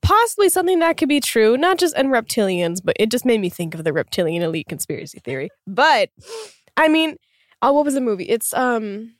possibly 0.00 0.48
something 0.48 0.78
that 0.78 0.96
could 0.96 1.08
be 1.08 1.20
true, 1.20 1.56
not 1.58 1.78
just 1.78 1.96
in 1.98 2.08
reptilians, 2.08 2.80
but 2.82 2.96
it 2.98 3.10
just 3.10 3.26
made 3.26 3.40
me 3.40 3.50
think 3.50 3.74
of 3.74 3.84
the 3.84 3.92
reptilian 3.92 4.42
elite 4.42 4.68
conspiracy 4.68 5.20
theory. 5.20 5.50
But 5.66 6.10
I 6.76 6.88
mean, 6.88 7.16
oh, 7.60 7.72
what 7.72 7.84
was 7.84 7.94
the 7.94 8.00
movie? 8.00 8.24
It's 8.24 8.54
um 8.54 9.16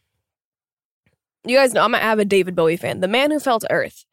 you 1.44 1.57
guys 1.57 1.72
know 1.72 1.83
I'm 1.85 1.94
an 1.94 2.01
avid 2.01 2.29
David 2.29 2.55
Bowie 2.55 2.77
fan. 2.77 3.01
The 3.01 3.09
Man 3.09 3.31
Who 3.31 3.40
Fell 3.40 3.61
to 3.61 3.70
Earth. 3.70 4.05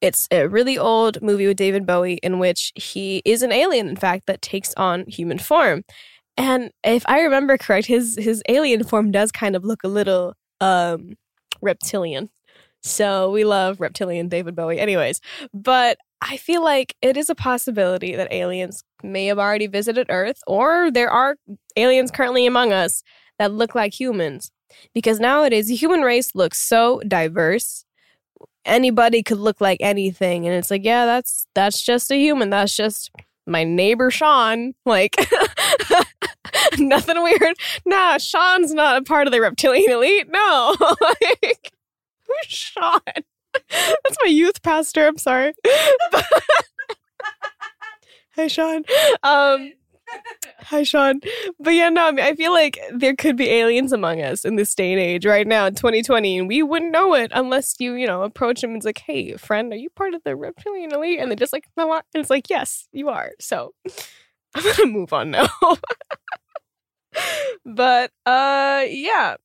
It's 0.00 0.28
a 0.30 0.46
really 0.48 0.78
old 0.78 1.22
movie 1.22 1.46
with 1.46 1.56
David 1.56 1.86
Bowie 1.86 2.18
in 2.22 2.38
which 2.38 2.72
he 2.74 3.22
is 3.24 3.42
an 3.42 3.52
alien, 3.52 3.88
in 3.88 3.96
fact, 3.96 4.26
that 4.26 4.42
takes 4.42 4.74
on 4.76 5.04
human 5.08 5.38
form. 5.38 5.84
And 6.36 6.70
if 6.82 7.04
I 7.06 7.20
remember 7.20 7.56
correct, 7.58 7.86
his 7.86 8.16
his 8.16 8.42
alien 8.48 8.84
form 8.84 9.10
does 9.12 9.32
kind 9.32 9.56
of 9.56 9.64
look 9.64 9.84
a 9.84 9.88
little 9.88 10.34
um 10.60 11.14
reptilian. 11.62 12.30
So 12.82 13.30
we 13.30 13.44
love 13.44 13.80
reptilian 13.80 14.28
David 14.28 14.54
Bowie, 14.54 14.78
anyways. 14.78 15.20
But 15.54 15.98
I 16.20 16.36
feel 16.36 16.62
like 16.62 16.94
it 17.02 17.16
is 17.16 17.30
a 17.30 17.34
possibility 17.34 18.14
that 18.16 18.32
aliens 18.32 18.82
may 19.02 19.26
have 19.26 19.38
already 19.38 19.66
visited 19.66 20.06
Earth, 20.10 20.38
or 20.46 20.90
there 20.90 21.10
are 21.10 21.36
aliens 21.76 22.10
currently 22.10 22.46
among 22.46 22.72
us 22.72 23.02
that 23.38 23.52
look 23.52 23.74
like 23.74 23.98
humans. 23.98 24.50
Because 24.92 25.20
nowadays, 25.20 25.68
the 25.68 25.74
human 25.74 26.02
race 26.02 26.34
looks 26.34 26.58
so 26.58 27.00
diverse. 27.06 27.84
Anybody 28.64 29.22
could 29.22 29.38
look 29.38 29.60
like 29.60 29.78
anything, 29.80 30.46
and 30.46 30.54
it's 30.54 30.70
like, 30.70 30.84
yeah, 30.84 31.04
that's 31.04 31.46
that's 31.54 31.82
just 31.82 32.10
a 32.10 32.16
human. 32.16 32.50
That's 32.50 32.74
just 32.76 33.10
my 33.46 33.64
neighbor 33.64 34.10
Sean. 34.10 34.74
Like, 34.86 35.16
nothing 36.78 37.22
weird. 37.22 37.56
Nah, 37.84 38.18
Sean's 38.18 38.72
not 38.72 38.98
a 38.98 39.02
part 39.02 39.26
of 39.26 39.32
the 39.32 39.40
reptilian 39.40 39.90
elite. 39.90 40.28
No, 40.30 40.76
like 41.00 41.72
Who's 42.26 42.46
Sean? 42.46 43.00
That's 43.70 44.16
my 44.22 44.28
youth 44.28 44.62
pastor. 44.62 45.06
I'm 45.06 45.18
sorry. 45.18 45.52
hi, 48.34 48.48
Sean. 48.48 48.84
Um, 49.22 49.72
hi, 50.60 50.82
Sean. 50.82 51.20
But 51.58 51.70
yeah, 51.70 51.88
no, 51.88 52.06
I, 52.06 52.10
mean, 52.12 52.24
I 52.24 52.34
feel 52.34 52.52
like 52.52 52.78
there 52.92 53.14
could 53.16 53.36
be 53.36 53.50
aliens 53.50 53.92
among 53.92 54.20
us 54.20 54.44
in 54.44 54.56
this 54.56 54.74
day 54.74 54.92
and 54.92 55.00
age 55.00 55.26
right 55.26 55.46
now 55.46 55.66
in 55.66 55.74
2020, 55.74 56.38
and 56.38 56.48
we 56.48 56.62
wouldn't 56.62 56.92
know 56.92 57.14
it 57.14 57.30
unless 57.34 57.76
you, 57.78 57.94
you 57.94 58.06
know, 58.06 58.22
approach 58.22 58.60
them 58.60 58.70
and 58.70 58.78
it's 58.78 58.86
like, 58.86 58.98
hey, 58.98 59.36
friend, 59.36 59.72
are 59.72 59.76
you 59.76 59.90
part 59.90 60.14
of 60.14 60.22
the 60.24 60.36
reptilian 60.36 60.92
elite? 60.92 61.20
And 61.20 61.30
they're 61.30 61.36
just 61.36 61.52
like, 61.52 61.68
no. 61.76 61.92
And 61.94 62.02
it's 62.14 62.30
like, 62.30 62.50
yes, 62.50 62.88
you 62.92 63.08
are. 63.08 63.32
So 63.40 63.74
I'm 64.54 64.62
going 64.62 64.74
to 64.76 64.86
move 64.86 65.12
on 65.12 65.30
now. 65.30 65.48
but 67.64 68.10
uh 68.26 68.84
yeah 68.88 69.36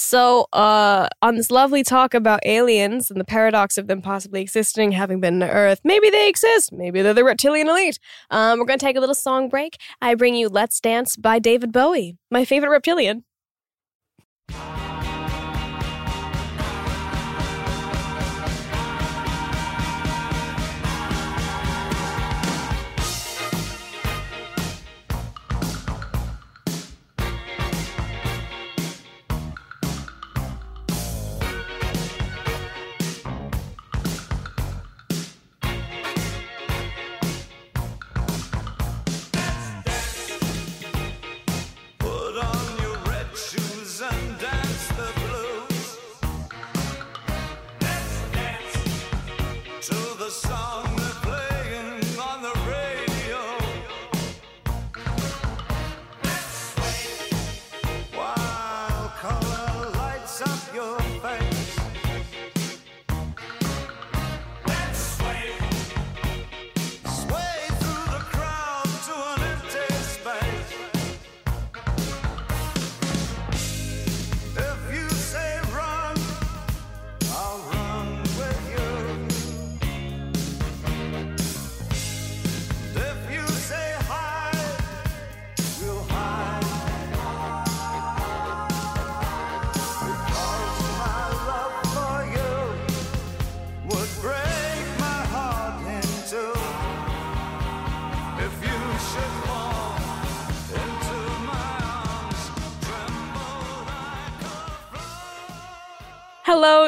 so, 0.00 0.46
uh, 0.52 1.08
on 1.20 1.36
this 1.36 1.50
lovely 1.50 1.82
talk 1.82 2.14
about 2.14 2.40
aliens 2.46 3.10
and 3.10 3.20
the 3.20 3.24
paradox 3.24 3.76
of 3.76 3.86
them 3.86 4.00
possibly 4.00 4.40
existing, 4.40 4.92
having 4.92 5.20
been 5.20 5.40
to 5.40 5.48
Earth, 5.48 5.80
maybe 5.84 6.08
they 6.08 6.28
exist. 6.28 6.72
Maybe 6.72 7.02
they're 7.02 7.12
the 7.12 7.22
reptilian 7.22 7.68
elite. 7.68 7.98
Um, 8.30 8.58
we're 8.58 8.64
going 8.64 8.78
to 8.78 8.84
take 8.84 8.96
a 8.96 9.00
little 9.00 9.14
song 9.14 9.50
break. 9.50 9.76
I 10.00 10.14
bring 10.14 10.34
you 10.34 10.48
Let's 10.48 10.80
Dance 10.80 11.16
by 11.16 11.38
David 11.38 11.70
Bowie, 11.70 12.16
my 12.30 12.46
favorite 12.46 12.70
reptilian. 12.70 13.24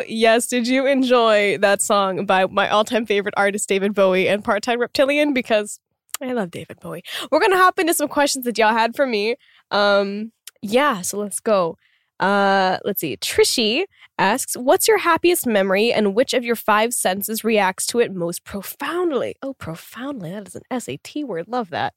Yes, 0.09 0.47
did 0.47 0.67
you 0.67 0.87
enjoy 0.87 1.59
that 1.59 1.83
song 1.83 2.27
by 2.27 2.47
my 2.47 2.69
all 2.69 2.85
time 2.85 3.07
favorite 3.07 3.35
artist, 3.37 3.69
David 3.69 3.95
Bowie, 3.95 4.29
and 4.29 4.45
Part 4.45 4.63
Time 4.63 4.81
Reptilian? 4.81 5.33
Because 5.33 5.81
I 6.21 6.33
love 6.33 6.51
David 6.51 6.81
Bowie. 6.81 7.03
We're 7.31 7.41
going 7.41 7.53
to 7.53 7.59
hop 7.59 7.79
into 7.79 7.95
some 7.95 8.09
questions 8.09 8.45
that 8.45 8.59
y'all 8.59 8.73
had 8.73 8.95
for 8.95 9.07
me. 9.07 9.37
Um, 9.71 10.33
yeah, 10.61 11.01
so 11.03 11.19
let's 11.19 11.41
go. 11.41 11.77
Uh, 12.21 12.79
let's 12.85 13.01
see. 13.01 13.17
Trishy 13.17 13.85
asks, 14.19 14.57
"What's 14.57 14.87
your 14.87 14.99
happiest 14.99 15.47
memory, 15.47 15.93
and 15.93 16.15
which 16.15 16.35
of 16.35 16.45
your 16.45 16.55
five 16.55 16.95
senses 16.95 17.43
reacts 17.43 17.87
to 17.89 17.99
it 17.99 18.13
most 18.15 18.45
profoundly?" 18.45 19.35
Oh, 19.43 19.55
profoundly. 19.55 20.31
That 20.31 20.47
is 20.47 20.55
an 20.57 20.81
SAT 20.81 21.25
word. 21.25 21.49
Love 21.49 21.71
that. 21.71 21.95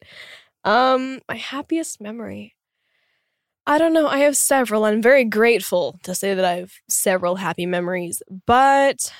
Um, 0.63 1.21
my 1.29 1.35
happiest 1.35 2.01
memory. 2.01 2.54
I 3.67 3.77
don't 3.77 3.93
know. 3.93 4.07
I 4.07 4.19
have 4.19 4.37
several. 4.37 4.85
I'm 4.85 5.01
very 5.01 5.25
grateful 5.25 5.99
to 6.03 6.13
say 6.13 6.33
that 6.35 6.45
I 6.45 6.57
have 6.57 6.73
several 6.87 7.37
happy 7.37 7.65
memories, 7.65 8.21
but 8.45 9.11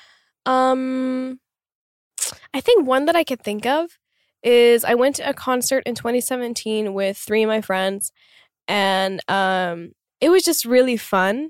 um, 0.46 1.40
I 2.54 2.62
think 2.62 2.86
one 2.86 3.06
that 3.06 3.16
I 3.16 3.24
could 3.24 3.42
think 3.42 3.66
of 3.66 3.98
is 4.44 4.86
I 4.86 4.94
went 4.94 5.16
to 5.16 5.28
a 5.28 5.34
concert 5.34 5.84
in 5.88 5.96
2017 5.96 6.94
with 6.94 7.18
three 7.18 7.42
of 7.42 7.48
my 7.48 7.62
friends, 7.62 8.12
and 8.68 9.20
um, 9.28 9.94
it 10.22 10.30
was 10.30 10.44
just 10.44 10.64
really 10.66 10.98
fun. 10.98 11.50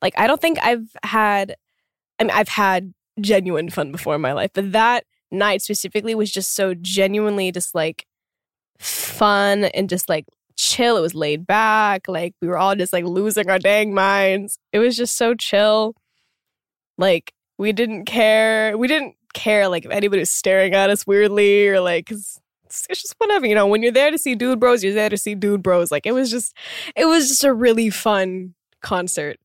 Like 0.00 0.14
I 0.16 0.28
don't 0.28 0.40
think 0.40 0.58
I've 0.62 0.88
had 1.02 1.56
I 2.18 2.24
mean 2.24 2.30
I've 2.32 2.48
had 2.48 2.94
genuine 3.20 3.70
fun 3.70 3.90
before 3.92 4.14
in 4.14 4.20
my 4.20 4.32
life, 4.32 4.50
but 4.54 4.72
that 4.72 5.04
night 5.32 5.62
specifically 5.62 6.14
was 6.14 6.30
just 6.30 6.54
so 6.54 6.74
genuinely 6.74 7.50
just 7.50 7.74
like 7.74 8.06
fun 8.78 9.64
and 9.64 9.88
just 9.88 10.08
like 10.08 10.26
chill. 10.56 10.96
It 10.96 11.02
was 11.02 11.14
laid 11.14 11.46
back. 11.46 12.08
Like 12.08 12.34
we 12.40 12.48
were 12.48 12.58
all 12.58 12.74
just 12.74 12.92
like 12.92 13.04
losing 13.04 13.50
our 13.50 13.58
dang 13.58 13.94
minds. 13.94 14.58
It 14.72 14.78
was 14.78 14.96
just 14.96 15.16
so 15.16 15.34
chill. 15.34 15.94
Like 16.98 17.32
we 17.58 17.72
didn't 17.72 18.04
care. 18.04 18.76
We 18.76 18.88
didn't 18.88 19.14
care 19.34 19.68
like 19.68 19.84
if 19.84 19.90
anybody 19.90 20.20
was 20.20 20.30
staring 20.30 20.74
at 20.74 20.90
us 20.90 21.06
weirdly 21.06 21.68
or 21.68 21.80
like 21.80 22.06
cuz 22.06 22.40
it's, 22.64 22.86
it's 22.90 23.02
just 23.02 23.14
whatever, 23.18 23.46
you 23.46 23.54
know. 23.54 23.66
When 23.66 23.82
you're 23.82 23.92
there 23.92 24.10
to 24.10 24.18
see 24.18 24.34
dude 24.34 24.60
bros, 24.60 24.82
you're 24.84 24.94
there 24.94 25.08
to 25.08 25.16
see 25.16 25.34
dude 25.34 25.62
bros. 25.62 25.90
Like 25.90 26.06
it 26.06 26.12
was 26.12 26.30
just, 26.30 26.56
it 26.94 27.06
was 27.06 27.28
just 27.28 27.44
a 27.44 27.54
really 27.54 27.90
fun 27.90 28.54
concert. 28.82 29.38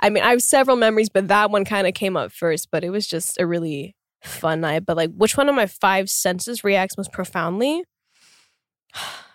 I 0.00 0.08
mean, 0.08 0.22
I 0.22 0.30
have 0.30 0.42
several 0.42 0.76
memories, 0.76 1.10
but 1.10 1.28
that 1.28 1.50
one 1.50 1.64
kind 1.64 1.86
of 1.86 1.94
came 1.94 2.16
up 2.16 2.32
first. 2.32 2.68
But 2.70 2.84
it 2.84 2.90
was 2.90 3.06
just 3.06 3.38
a 3.40 3.46
really 3.46 3.94
fun 4.22 4.62
night. 4.62 4.86
But 4.86 4.96
like, 4.96 5.10
which 5.14 5.36
one 5.36 5.48
of 5.48 5.54
my 5.54 5.66
five 5.66 6.08
senses 6.08 6.64
reacts 6.64 6.96
most 6.96 7.12
profoundly? 7.12 7.84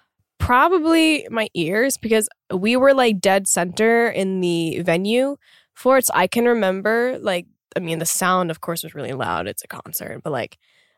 Probably 0.45 1.27
my 1.31 1.47
ears 1.55 1.97
because 1.97 2.29
we 2.53 2.75
were 2.75 2.93
like 2.93 3.19
dead 3.19 3.47
center 3.47 4.07
in 4.09 4.41
the 4.41 4.79
venue 4.81 5.37
for 5.73 5.97
it. 5.97 6.05
So 6.05 6.11
I 6.13 6.27
can 6.27 6.45
remember 6.45 7.17
like, 7.19 7.47
I 7.75 7.79
mean, 7.79 7.97
the 7.97 8.05
sound, 8.05 8.51
of 8.51 8.61
course, 8.61 8.83
was 8.83 8.93
really 8.93 9.13
loud. 9.13 9.47
It's 9.47 9.63
a 9.63 9.67
concert, 9.67 10.21
but 10.23 10.31
like 10.31 10.57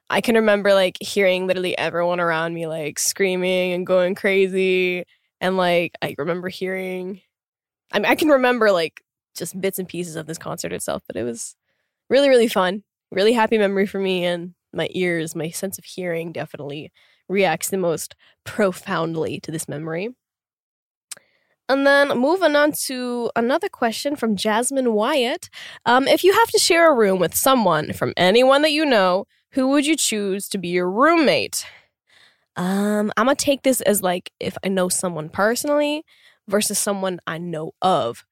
I 0.09 0.19
can 0.21 0.35
remember 0.35 0.73
like 0.73 0.97
hearing 1.01 1.47
literally 1.47 1.77
everyone 1.77 2.19
around 2.19 2.55
me 2.55 2.67
like 2.67 2.99
screaming 2.99 3.71
and 3.71 3.87
going 3.87 4.15
crazy. 4.15 5.05
And 5.39 5.55
like 5.55 5.93
I 6.01 6.13
remember 6.17 6.49
hearing 6.49 7.21
I 7.93 7.99
mean 7.99 8.07
I 8.11 8.15
can 8.15 8.29
remember 8.29 8.71
like 8.71 9.01
just 9.35 9.59
bits 9.61 9.79
and 9.79 9.87
pieces 9.87 10.15
of 10.17 10.27
this 10.27 10.37
concert 10.39 10.73
itself, 10.73 11.03
but 11.07 11.15
it 11.15 11.23
was 11.23 11.55
really, 12.09 12.29
really 12.29 12.47
fun. 12.49 12.83
Really 13.11 13.33
happy 13.33 13.57
memory 13.57 13.87
for 13.87 13.99
me 13.99 14.25
and 14.25 14.55
my 14.73 14.89
ears, 14.91 15.35
my 15.35 15.49
sense 15.51 15.77
of 15.77 15.85
hearing 15.85 16.31
definitely 16.33 16.91
reacts 17.29 17.69
the 17.69 17.77
most 17.77 18.15
profoundly 18.43 19.39
to 19.41 19.51
this 19.51 19.67
memory. 19.67 20.09
And 21.69 21.85
then 21.85 22.17
moving 22.17 22.55
on 22.55 22.71
to 22.85 23.29
another 23.35 23.67
question 23.67 24.15
from 24.15 24.37
Jasmine 24.37 24.93
Wyatt. 24.93 25.49
Um, 25.85 26.07
if 26.07 26.23
you 26.23 26.31
have 26.31 26.49
to 26.51 26.59
share 26.59 26.89
a 26.89 26.95
room 26.95 27.19
with 27.19 27.35
someone 27.35 27.91
from 27.91 28.13
anyone 28.15 28.61
that 28.61 28.71
you 28.71 28.85
know, 28.85 29.25
who 29.51 29.67
would 29.69 29.85
you 29.85 29.97
choose 29.97 30.47
to 30.49 30.57
be 30.57 30.69
your 30.69 30.89
roommate? 30.89 31.65
Um, 32.55 33.11
I'm 33.17 33.25
gonna 33.25 33.35
take 33.35 33.63
this 33.63 33.81
as 33.81 34.01
like 34.01 34.31
if 34.39 34.57
I 34.63 34.69
know 34.69 34.87
someone 34.87 35.29
personally 35.29 36.05
versus 36.47 36.79
someone 36.79 37.19
I 37.27 37.37
know 37.37 37.73
of. 37.81 38.25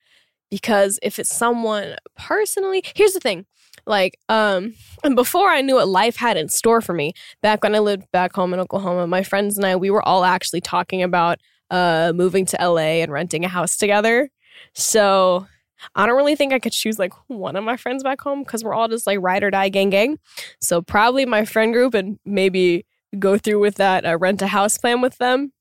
Because 0.49 0.99
if 1.03 1.19
it's 1.19 1.36
someone 1.36 1.95
personally, 2.17 2.84
here's 2.95 3.13
the 3.13 3.19
thing. 3.19 3.45
Like, 3.88 4.17
um, 4.30 4.74
and 5.04 5.15
before 5.15 5.50
I 5.50 5.62
knew 5.62 5.76
what 5.76 5.88
life 5.88 6.15
had 6.15 6.38
in 6.38 6.50
store 6.50 6.82
for 6.82 6.93
me, 6.93 7.13
back 7.41 7.63
when 7.63 7.76
I 7.76 7.80
lived 7.80 8.12
back 8.12 8.34
home 8.34 8.54
in 8.54 8.60
Oklahoma, 8.60 9.08
my 9.08 9.24
friends 9.24 9.58
and 9.58 9.65
I, 9.65 9.76
we 9.76 9.89
were 9.89 10.06
all 10.08 10.24
actually 10.26 10.62
talking 10.62 11.04
about 11.04 11.39
uh 11.71 12.13
moving 12.15 12.45
to 12.45 12.58
LA 12.62 13.02
and 13.02 13.12
renting 13.12 13.43
a 13.43 13.48
house 13.48 13.78
together. 13.78 14.30
So 14.74 15.48
I 15.95 16.06
don't 16.06 16.15
really 16.15 16.36
think 16.36 16.54
I 16.54 16.60
could 16.60 16.71
choose 16.71 16.98
like 17.00 17.13
one 17.28 17.56
of 17.56 17.63
my 17.63 17.78
friends 17.78 18.04
back 18.04 18.21
home 18.21 18.43
because 18.43 18.63
we're 18.63 18.74
all 18.74 18.88
just 18.88 19.08
like 19.08 19.19
ride 19.21 19.43
or 19.43 19.52
die 19.52 19.69
gang 19.69 19.89
gang. 19.89 20.17
So 20.62 20.82
probably 20.82 21.26
my 21.26 21.45
friend 21.45 21.74
group 21.74 21.93
and 21.93 22.19
maybe 22.26 22.86
go 23.19 23.38
through 23.38 23.60
with 23.60 23.76
that 23.76 24.06
uh, 24.06 24.17
rent 24.17 24.41
a 24.41 24.48
house 24.48 24.78
plan 24.78 25.02
with 25.02 25.17
them. 25.17 25.52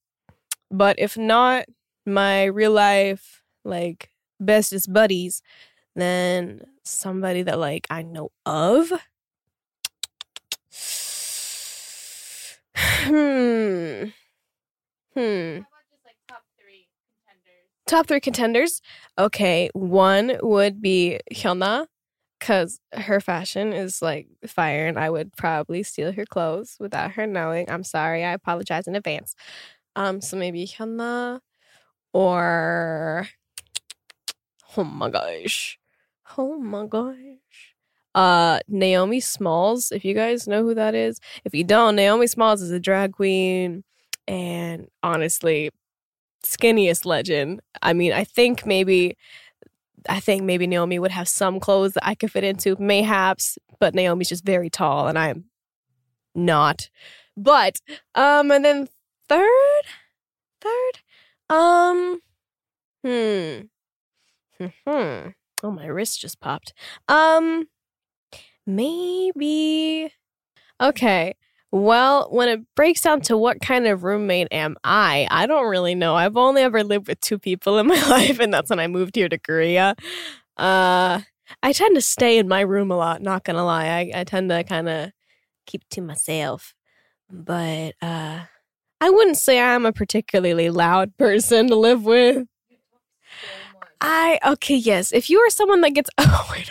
But 0.71 0.99
if 0.99 1.17
not, 1.17 1.67
my 2.07 2.45
real 2.45 2.73
life 2.73 3.43
like 3.65 4.11
bestest 4.41 4.93
buddies, 4.93 5.43
then 5.95 6.63
somebody 6.85 7.43
that 7.43 7.59
like 7.59 7.87
I 7.91 8.03
know 8.03 8.31
of. 8.47 8.93
hmm. 13.05 14.05
Hmm. 15.15 15.61
Top 17.87 18.07
three 18.09 18.21
contenders. 18.21 18.81
Okay, 19.19 19.71
one 19.75 20.39
would 20.43 20.81
be 20.81 21.21
Hyuna, 21.33 21.87
because 22.41 22.81
her 22.93 23.21
fashion 23.21 23.73
is 23.73 24.01
like 24.03 24.27
fire, 24.47 24.87
and 24.87 24.99
I 24.99 25.11
would 25.11 25.37
probably 25.37 25.83
steal 25.83 26.13
her 26.13 26.25
clothes 26.27 26.77
without 26.81 27.13
her 27.13 27.27
knowing. 27.27 27.71
I'm 27.71 27.85
sorry. 27.85 28.25
I 28.25 28.33
apologize 28.33 28.87
in 28.87 28.97
advance. 28.97 29.35
Um, 29.97 30.21
so 30.21 30.37
maybe 30.37 30.67
Hyuna, 30.67 31.41
or 32.13 33.29
oh 34.77 34.85
my 34.85 35.11
gosh, 35.11 35.79
oh 36.39 36.59
my 36.59 36.87
gosh. 36.87 37.17
Uh, 38.15 38.61
Naomi 38.69 39.21
Smalls. 39.21 39.91
If 39.91 40.05
you 40.05 40.15
guys 40.15 40.47
know 40.47 40.63
who 40.63 40.75
that 40.75 40.95
is, 40.95 41.21
if 41.45 41.55
you 41.55 41.65
don't, 41.65 41.97
Naomi 41.97 42.27
Smalls 42.27 42.63
is 42.63 42.71
a 42.71 42.79
drag 42.79 43.13
queen, 43.13 43.83
and 44.29 44.89
honestly, 45.03 45.71
skinniest 46.45 47.05
legend. 47.05 47.61
I 47.83 47.93
mean, 47.93 48.13
I 48.13 48.25
think 48.25 48.67
maybe 48.67 49.17
I 50.09 50.21
think 50.21 50.43
maybe 50.43 50.67
Naomi 50.67 50.99
would 50.99 51.11
have 51.11 51.29
some 51.29 51.61
clothes 51.61 51.95
that 51.95 52.07
I 52.07 52.15
could 52.15 52.31
fit 52.31 52.45
into, 52.45 52.77
mayhaps, 52.79 53.59
but 53.81 53.95
Naomi's 53.95 54.29
just 54.29 54.45
very 54.45 54.71
tall 54.71 55.09
and 55.09 55.19
I'm 55.19 55.45
not. 56.35 56.91
But 57.37 57.81
um 58.15 58.51
and 58.51 58.65
then 58.65 58.89
third 59.29 59.83
third 60.61 61.01
um 61.49 62.21
hmm 63.03 63.61
hmm 64.87 65.29
oh 65.65 65.71
my 65.71 65.87
wrist 65.87 66.21
just 66.21 66.41
popped. 66.41 66.73
Um 67.09 67.69
maybe 68.67 70.13
okay. 70.81 71.35
Well, 71.73 72.29
when 72.31 72.49
it 72.49 72.61
breaks 72.77 73.01
down 73.01 73.21
to 73.23 73.37
what 73.37 73.61
kind 73.61 73.89
of 73.89 74.05
roommate 74.05 74.47
am 74.53 74.77
I, 74.85 75.27
I 75.29 75.47
don't 75.47 75.67
really 75.69 75.97
know. 75.97 76.15
I've 76.15 76.37
only 76.37 76.63
ever 76.63 76.85
lived 76.85 77.09
with 77.09 77.21
two 77.21 77.37
people 77.37 77.79
in 77.79 77.87
my 77.89 78.01
life, 78.09 78.39
and 78.39 78.55
that's 78.55 78.71
when 78.71 78.79
I 78.79 78.87
moved 78.87 79.17
here 79.17 79.29
to 79.29 79.39
Korea. 79.39 79.97
Uh, 80.57 81.23
I 81.65 81.73
tend 81.73 81.97
to 81.97 82.01
stay 82.01 82.39
in 82.39 82.47
my 82.47 82.61
room 82.61 82.93
a 82.93 82.97
lot, 82.97 83.23
not 83.23 83.43
gonna 83.43 83.65
lie. 83.65 83.87
I, 83.87 84.21
I 84.21 84.25
tend 84.25 84.51
to 84.51 84.63
kind 84.63 84.89
of 84.89 85.11
keep 85.67 85.83
to 85.91 86.01
myself. 86.01 86.75
But 87.31 87.95
uh, 88.01 88.45
I 89.01 89.11
wouldn't 89.11 89.39
say 89.39 89.61
I'm 89.61 89.87
a 89.87 89.93
particularly 89.93 90.71
loud 90.71 91.17
person 91.17 91.69
to 91.69 91.77
live 91.77 92.05
with. 92.05 92.47
I 94.07 94.39
okay, 94.45 94.77
yes. 94.77 95.13
If 95.13 95.31
you 95.31 95.39
are 95.41 95.49
someone 95.49 95.81
that 95.81 95.95
gets 95.95 96.11
oh 96.19 96.47
wait, 96.53 96.71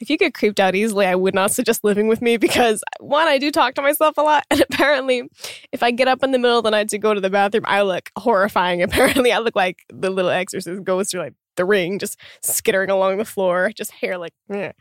if 0.00 0.10
you 0.10 0.18
get 0.18 0.34
creeped 0.34 0.58
out 0.58 0.74
easily, 0.74 1.06
I 1.06 1.14
would 1.14 1.32
not 1.32 1.52
suggest 1.52 1.84
living 1.84 2.08
with 2.08 2.20
me 2.20 2.38
because 2.38 2.82
one, 2.98 3.28
I 3.28 3.38
do 3.38 3.52
talk 3.52 3.74
to 3.74 3.82
myself 3.82 4.18
a 4.18 4.22
lot, 4.22 4.44
and 4.50 4.60
apparently, 4.62 5.22
if 5.70 5.84
I 5.84 5.92
get 5.92 6.08
up 6.08 6.24
in 6.24 6.32
the 6.32 6.40
middle 6.40 6.58
of 6.58 6.64
the 6.64 6.70
night 6.70 6.88
to 6.88 6.98
go 6.98 7.14
to 7.14 7.20
the 7.20 7.30
bathroom, 7.30 7.62
I 7.68 7.82
look 7.82 8.10
horrifying. 8.18 8.82
Apparently, 8.82 9.32
I 9.32 9.38
look 9.38 9.54
like 9.54 9.84
the 9.90 10.10
little 10.10 10.32
exorcist 10.32 10.82
goes 10.82 11.08
through 11.08 11.20
like 11.20 11.34
the 11.56 11.64
ring, 11.64 12.00
just 12.00 12.18
skittering 12.42 12.90
along 12.90 13.18
the 13.18 13.24
floor, 13.24 13.70
just 13.72 13.92
hair 13.92 14.18
like. 14.18 14.34
Eh. 14.50 14.72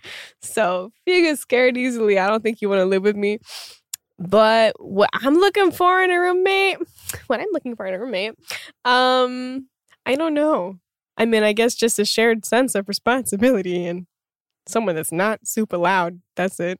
So 0.41 0.91
if 1.05 1.15
you 1.15 1.21
get 1.21 1.37
scared 1.37 1.77
easily, 1.77 2.17
I 2.17 2.27
don't 2.27 2.41
think 2.41 2.63
you 2.63 2.69
want 2.69 2.79
to 2.79 2.85
live 2.85 3.03
with 3.03 3.15
me. 3.15 3.37
But 4.17 4.73
what 4.79 5.11
I'm 5.13 5.35
looking 5.35 5.69
for 5.69 6.01
in 6.01 6.09
a 6.09 6.19
roommate, 6.19 6.77
what 7.27 7.39
I'm 7.39 7.49
looking 7.51 7.75
for 7.75 7.85
in 7.85 7.93
a 7.93 7.99
roommate, 7.99 8.33
um, 8.85 9.67
I 10.07 10.15
don't 10.15 10.33
know. 10.33 10.79
I 11.21 11.25
mean, 11.25 11.43
I 11.43 11.53
guess 11.53 11.75
just 11.75 11.99
a 11.99 12.03
shared 12.03 12.45
sense 12.45 12.73
of 12.73 12.87
responsibility 12.87 13.85
and 13.85 14.07
someone 14.65 14.95
that's 14.95 15.11
not 15.11 15.45
super 15.45 15.77
loud. 15.77 16.19
That's 16.35 16.59
it. 16.59 16.79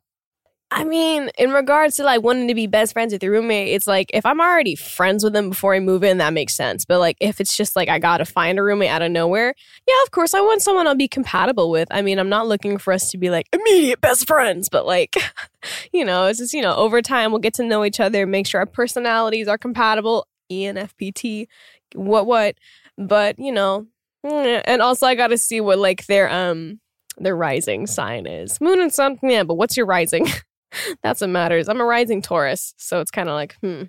I 0.72 0.84
mean, 0.84 1.30
in 1.38 1.52
regards 1.52 1.98
to 1.98 2.04
like 2.04 2.24
wanting 2.24 2.48
to 2.48 2.56
be 2.56 2.66
best 2.66 2.94
friends 2.94 3.14
with 3.14 3.22
your 3.22 3.34
roommate, 3.34 3.68
it's 3.68 3.86
like 3.86 4.10
if 4.16 4.26
I'm 4.26 4.42
already 4.42 4.76
friends 4.76 5.24
with 5.24 5.34
them 5.34 5.50
before 5.50 5.76
I 5.76 5.80
move 5.80 6.04
in, 6.04 6.18
that 6.18 6.34
makes 6.34 6.56
sense. 6.56 6.86
But 6.86 6.98
like 6.98 7.18
if 7.22 7.40
it's 7.40 7.56
just 7.56 7.76
like 7.76 7.88
I 7.88 8.00
gotta 8.00 8.26
find 8.26 8.58
a 8.58 8.64
roommate 8.64 8.90
out 8.90 9.04
of 9.04 9.12
nowhere, 9.12 9.54
yeah, 9.88 10.02
of 10.06 10.10
course 10.10 10.34
I 10.34 10.42
want 10.42 10.64
someone 10.64 10.88
I'll 10.88 10.96
be 10.96 11.08
compatible 11.08 11.70
with. 11.70 11.88
I 11.92 12.02
mean, 12.02 12.18
I'm 12.18 12.30
not 12.30 12.48
looking 12.48 12.80
for 12.80 12.94
us 12.94 13.12
to 13.12 13.20
be 13.20 13.30
like 13.30 13.48
immediate 13.54 14.02
best 14.02 14.26
friends, 14.26 14.70
but 14.70 14.88
like, 14.88 15.18
you 15.94 16.04
know, 16.04 16.26
it's 16.26 16.40
just, 16.40 16.56
you 16.56 16.64
know, 16.64 16.76
over 16.76 17.04
time 17.04 17.30
we'll 17.30 17.42
get 17.42 17.54
to 17.56 17.64
know 17.64 17.86
each 17.86 18.00
other, 18.00 18.26
make 18.26 18.48
sure 18.48 18.62
our 18.62 18.66
personalities 18.66 19.48
are 19.48 19.60
compatible, 19.60 20.26
ENFPT, 20.52 21.46
what, 21.94 22.26
what. 22.26 22.56
But, 22.98 23.38
you 23.38 23.52
know, 23.52 23.86
and 24.24 24.82
also 24.82 25.06
I 25.08 25.16
gotta 25.16 25.38
see 25.38 25.62
what 25.62 25.80
like 25.80 26.06
their, 26.06 26.30
um, 26.30 26.80
their 27.18 27.36
rising 27.36 27.88
sign 27.88 28.26
is. 28.26 28.60
Moon 28.62 28.82
and 28.82 28.94
sun, 28.94 29.18
yeah, 29.24 29.44
but 29.44 29.56
what's 29.56 29.78
your 29.78 29.86
rising? 29.86 30.28
That's 31.04 31.22
what 31.22 31.30
matters. 31.30 31.68
I'm 31.68 31.82
a 31.82 31.86
rising 31.86 32.22
Taurus, 32.22 32.74
so 32.78 33.02
it's 33.02 33.12
kind 33.12 33.30
of 33.30 33.36
like, 33.36 33.56
hmm, 33.62 33.84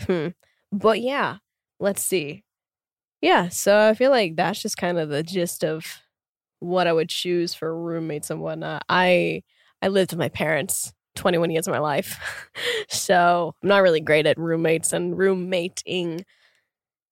hmm. 0.00 0.28
But 0.72 1.00
yeah, 1.00 1.36
let's 1.78 2.02
see. 2.02 2.44
Yeah, 3.20 3.50
so 3.50 3.88
I 3.88 3.94
feel 3.94 4.10
like 4.10 4.34
that's 4.34 4.60
just 4.60 4.76
kind 4.76 4.98
of 4.98 5.08
the 5.08 5.22
gist 5.22 5.62
of 5.62 6.00
what 6.58 6.86
I 6.88 6.92
would 6.92 7.08
choose 7.08 7.54
for 7.54 7.76
roommates 7.76 8.30
and 8.30 8.40
whatnot. 8.40 8.82
I 8.88 9.42
I 9.80 9.88
lived 9.88 10.12
with 10.12 10.18
my 10.18 10.28
parents 10.28 10.92
21 11.16 11.50
years 11.50 11.68
of 11.68 11.72
my 11.72 11.78
life, 11.78 12.18
so 12.88 13.54
I'm 13.62 13.68
not 13.68 13.82
really 13.82 14.00
great 14.00 14.26
at 14.26 14.38
roommates 14.38 14.92
and 14.92 15.16
roommating. 15.16 16.24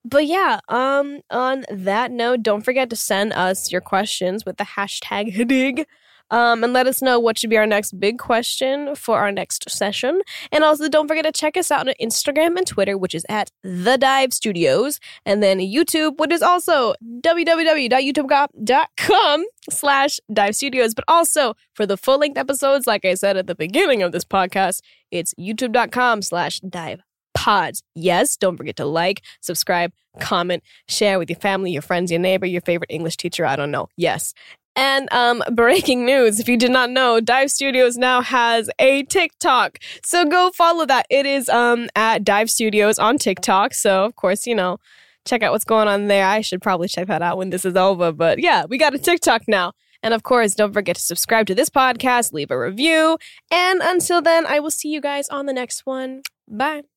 But 0.05 0.27
yeah, 0.27 0.61
um, 0.69 1.21
on 1.31 1.65
that 1.71 2.11
note, 2.11 2.43
don't 2.43 2.63
forget 2.63 2.91
to 2.91 2.97
send 2.97 3.33
us 3.33 3.71
your 3.71 3.81
questions 3.81 4.47
with 4.47 4.57
the 4.57 4.65
hashtag 4.65 5.47
dig 5.49 5.87
um, 6.31 6.65
and 6.65 6.73
let 6.73 6.87
us 6.87 7.03
know 7.03 7.19
what 7.19 7.37
should 7.39 7.51
be 7.51 7.59
our 7.59 7.67
next 7.67 7.99
big 7.99 8.19
question 8.19 8.95
for 8.95 9.19
our 9.19 9.33
next 9.33 9.69
session. 9.69 10.23
And 10.53 10.63
also, 10.65 10.89
don't 10.89 11.09
forget 11.09 11.25
to 11.25 11.33
check 11.33 11.57
us 11.57 11.71
out 11.71 11.89
on 11.89 11.95
Instagram 12.01 12.57
and 12.57 12.67
Twitter, 12.67 12.97
which 12.97 13.15
is 13.15 13.27
at 13.29 13.51
The 13.63 13.99
Dive 13.99 14.33
Studios, 14.33 14.99
and 15.27 15.43
then 15.43 15.59
YouTube, 15.59 16.17
which 16.19 16.33
is 16.33 16.43
also 16.43 16.95
www.youtube.com 17.23 19.45
slash 19.69 20.21
Dive 20.33 20.57
Studios. 20.57 20.95
But 20.95 21.05
also, 21.09 21.55
for 21.75 21.85
the 21.87 21.97
full-length 21.97 22.39
episodes, 22.39 22.87
like 22.87 23.05
I 23.05 23.15
said 23.15 23.37
at 23.37 23.47
the 23.47 23.55
beginning 23.55 24.03
of 24.03 24.13
this 24.13 24.25
podcast, 24.25 24.81
it's 25.11 25.35
youtube.com 25.35 26.23
slash 26.23 26.61
dive 26.61 27.03
pods. 27.41 27.83
Yes, 27.95 28.37
don't 28.37 28.59
forget 28.59 28.77
to 28.77 28.85
like, 28.85 29.23
subscribe, 29.41 29.93
comment, 30.21 30.63
share 30.89 31.19
with 31.19 31.31
your 31.31 31.39
family, 31.39 31.73
your 31.73 31.81
friends, 31.81 32.11
your 32.11 32.21
neighbor, 32.21 32.45
your 32.45 32.61
favorite 32.61 32.91
English 32.91 33.17
teacher. 33.17 33.47
I 33.47 33.57
don't 33.57 33.71
know. 33.71 33.89
Yes. 33.97 34.35
And 34.77 35.11
um, 35.11 35.43
breaking 35.53 36.05
news 36.05 36.39
if 36.39 36.49
you 36.49 36.59
did 36.59 36.71
not 36.71 36.91
know, 36.91 37.19
Dive 37.19 37.51
Studios 37.51 37.97
now 37.97 38.21
has 38.21 38.69
a 38.79 39.05
TikTok. 39.05 39.79
So 40.05 40.27
go 40.27 40.51
follow 40.51 40.85
that. 40.85 41.07
It 41.09 41.25
is 41.25 41.49
um, 41.49 41.89
at 41.97 42.25
Dive 42.25 42.51
Studios 42.51 42.99
on 42.99 43.17
TikTok. 43.17 43.73
So, 43.73 44.05
of 44.05 44.17
course, 44.17 44.47
you 44.47 44.55
know, 44.55 44.77
check 45.25 45.43
out 45.43 45.53
what's 45.53 45.65
going 45.65 45.89
on 45.89 46.09
there. 46.09 46.27
I 46.27 46.43
should 46.43 46.61
probably 46.61 46.89
check 46.89 47.07
that 47.07 47.23
out 47.23 47.39
when 47.39 47.49
this 47.49 47.65
is 47.65 47.75
over. 47.75 48.13
But 48.13 48.39
yeah, 48.39 48.67
we 48.69 48.77
got 48.77 48.95
a 48.95 48.99
TikTok 48.99 49.43
now. 49.49 49.73
And 50.03 50.13
of 50.13 50.25
course, 50.25 50.55
don't 50.55 50.75
forget 50.75 50.97
to 50.97 51.03
subscribe 51.03 51.47
to 51.47 51.55
this 51.55 51.71
podcast, 51.71 52.35
leave 52.35 52.51
a 52.51 52.59
review. 52.59 53.17
And 53.51 53.81
until 53.83 54.21
then, 54.21 54.45
I 54.47 54.61
will 54.61 54.71
see 54.71 54.91
you 54.91 55.01
guys 55.01 55.29
on 55.31 55.47
the 55.47 55.53
next 55.55 55.87
one. 55.87 56.23
Bye. 56.47 56.90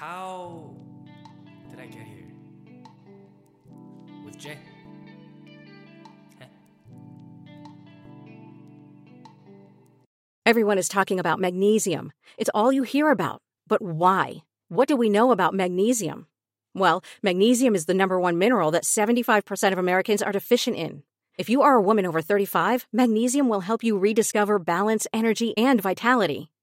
How 0.00 0.70
did 1.70 1.78
I 1.78 1.84
get 1.84 2.06
here? 2.06 2.32
With 4.24 4.38
Jay? 4.38 4.56
Everyone 10.46 10.78
is 10.78 10.88
talking 10.88 11.20
about 11.20 11.38
magnesium. 11.38 12.12
It's 12.38 12.48
all 12.54 12.72
you 12.72 12.82
hear 12.82 13.10
about. 13.10 13.42
But 13.68 13.82
why? 13.82 14.38
What 14.70 14.88
do 14.88 14.96
we 14.96 15.10
know 15.10 15.32
about 15.32 15.52
magnesium? 15.52 16.28
Well, 16.74 17.04
magnesium 17.22 17.74
is 17.74 17.84
the 17.84 17.92
number 17.92 18.18
one 18.18 18.38
mineral 18.38 18.70
that 18.70 18.84
75% 18.84 19.72
of 19.72 19.78
Americans 19.78 20.22
are 20.22 20.32
deficient 20.32 20.78
in. 20.78 21.02
If 21.36 21.50
you 21.50 21.60
are 21.60 21.74
a 21.74 21.82
woman 21.82 22.06
over 22.06 22.22
35, 22.22 22.86
magnesium 22.90 23.50
will 23.50 23.60
help 23.60 23.84
you 23.84 23.98
rediscover 23.98 24.58
balance, 24.58 25.06
energy, 25.12 25.52
and 25.58 25.78
vitality. 25.78 26.50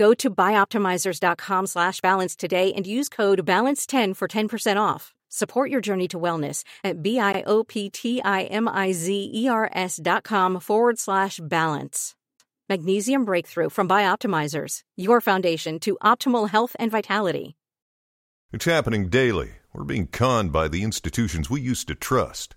Go 0.00 0.14
to 0.14 0.30
bioptimizers.com 0.30 1.66
slash 1.66 2.00
balance 2.00 2.34
today 2.34 2.72
and 2.72 2.86
use 2.86 3.10
code 3.10 3.44
BALANCE10 3.44 4.16
for 4.16 4.28
10% 4.28 4.80
off. 4.80 5.12
Support 5.28 5.70
your 5.70 5.82
journey 5.82 6.08
to 6.08 6.18
wellness 6.18 6.64
at 6.82 7.02
B-I-O-P-T-I-M-I-Z-E-R-S 7.02 10.00
dot 10.02 10.24
com 10.24 10.58
forward 10.58 10.98
slash 10.98 11.38
balance. 11.42 12.14
Magnesium 12.70 13.26
Breakthrough 13.26 13.68
from 13.68 13.90
Bioptimizers, 13.90 14.80
your 14.96 15.20
foundation 15.20 15.78
to 15.80 15.98
optimal 16.02 16.48
health 16.48 16.74
and 16.78 16.90
vitality. 16.90 17.58
It's 18.54 18.64
happening 18.64 19.10
daily. 19.10 19.50
We're 19.74 19.84
being 19.84 20.06
conned 20.06 20.50
by 20.50 20.68
the 20.68 20.82
institutions 20.82 21.50
we 21.50 21.60
used 21.60 21.88
to 21.88 21.94
trust. 21.94 22.56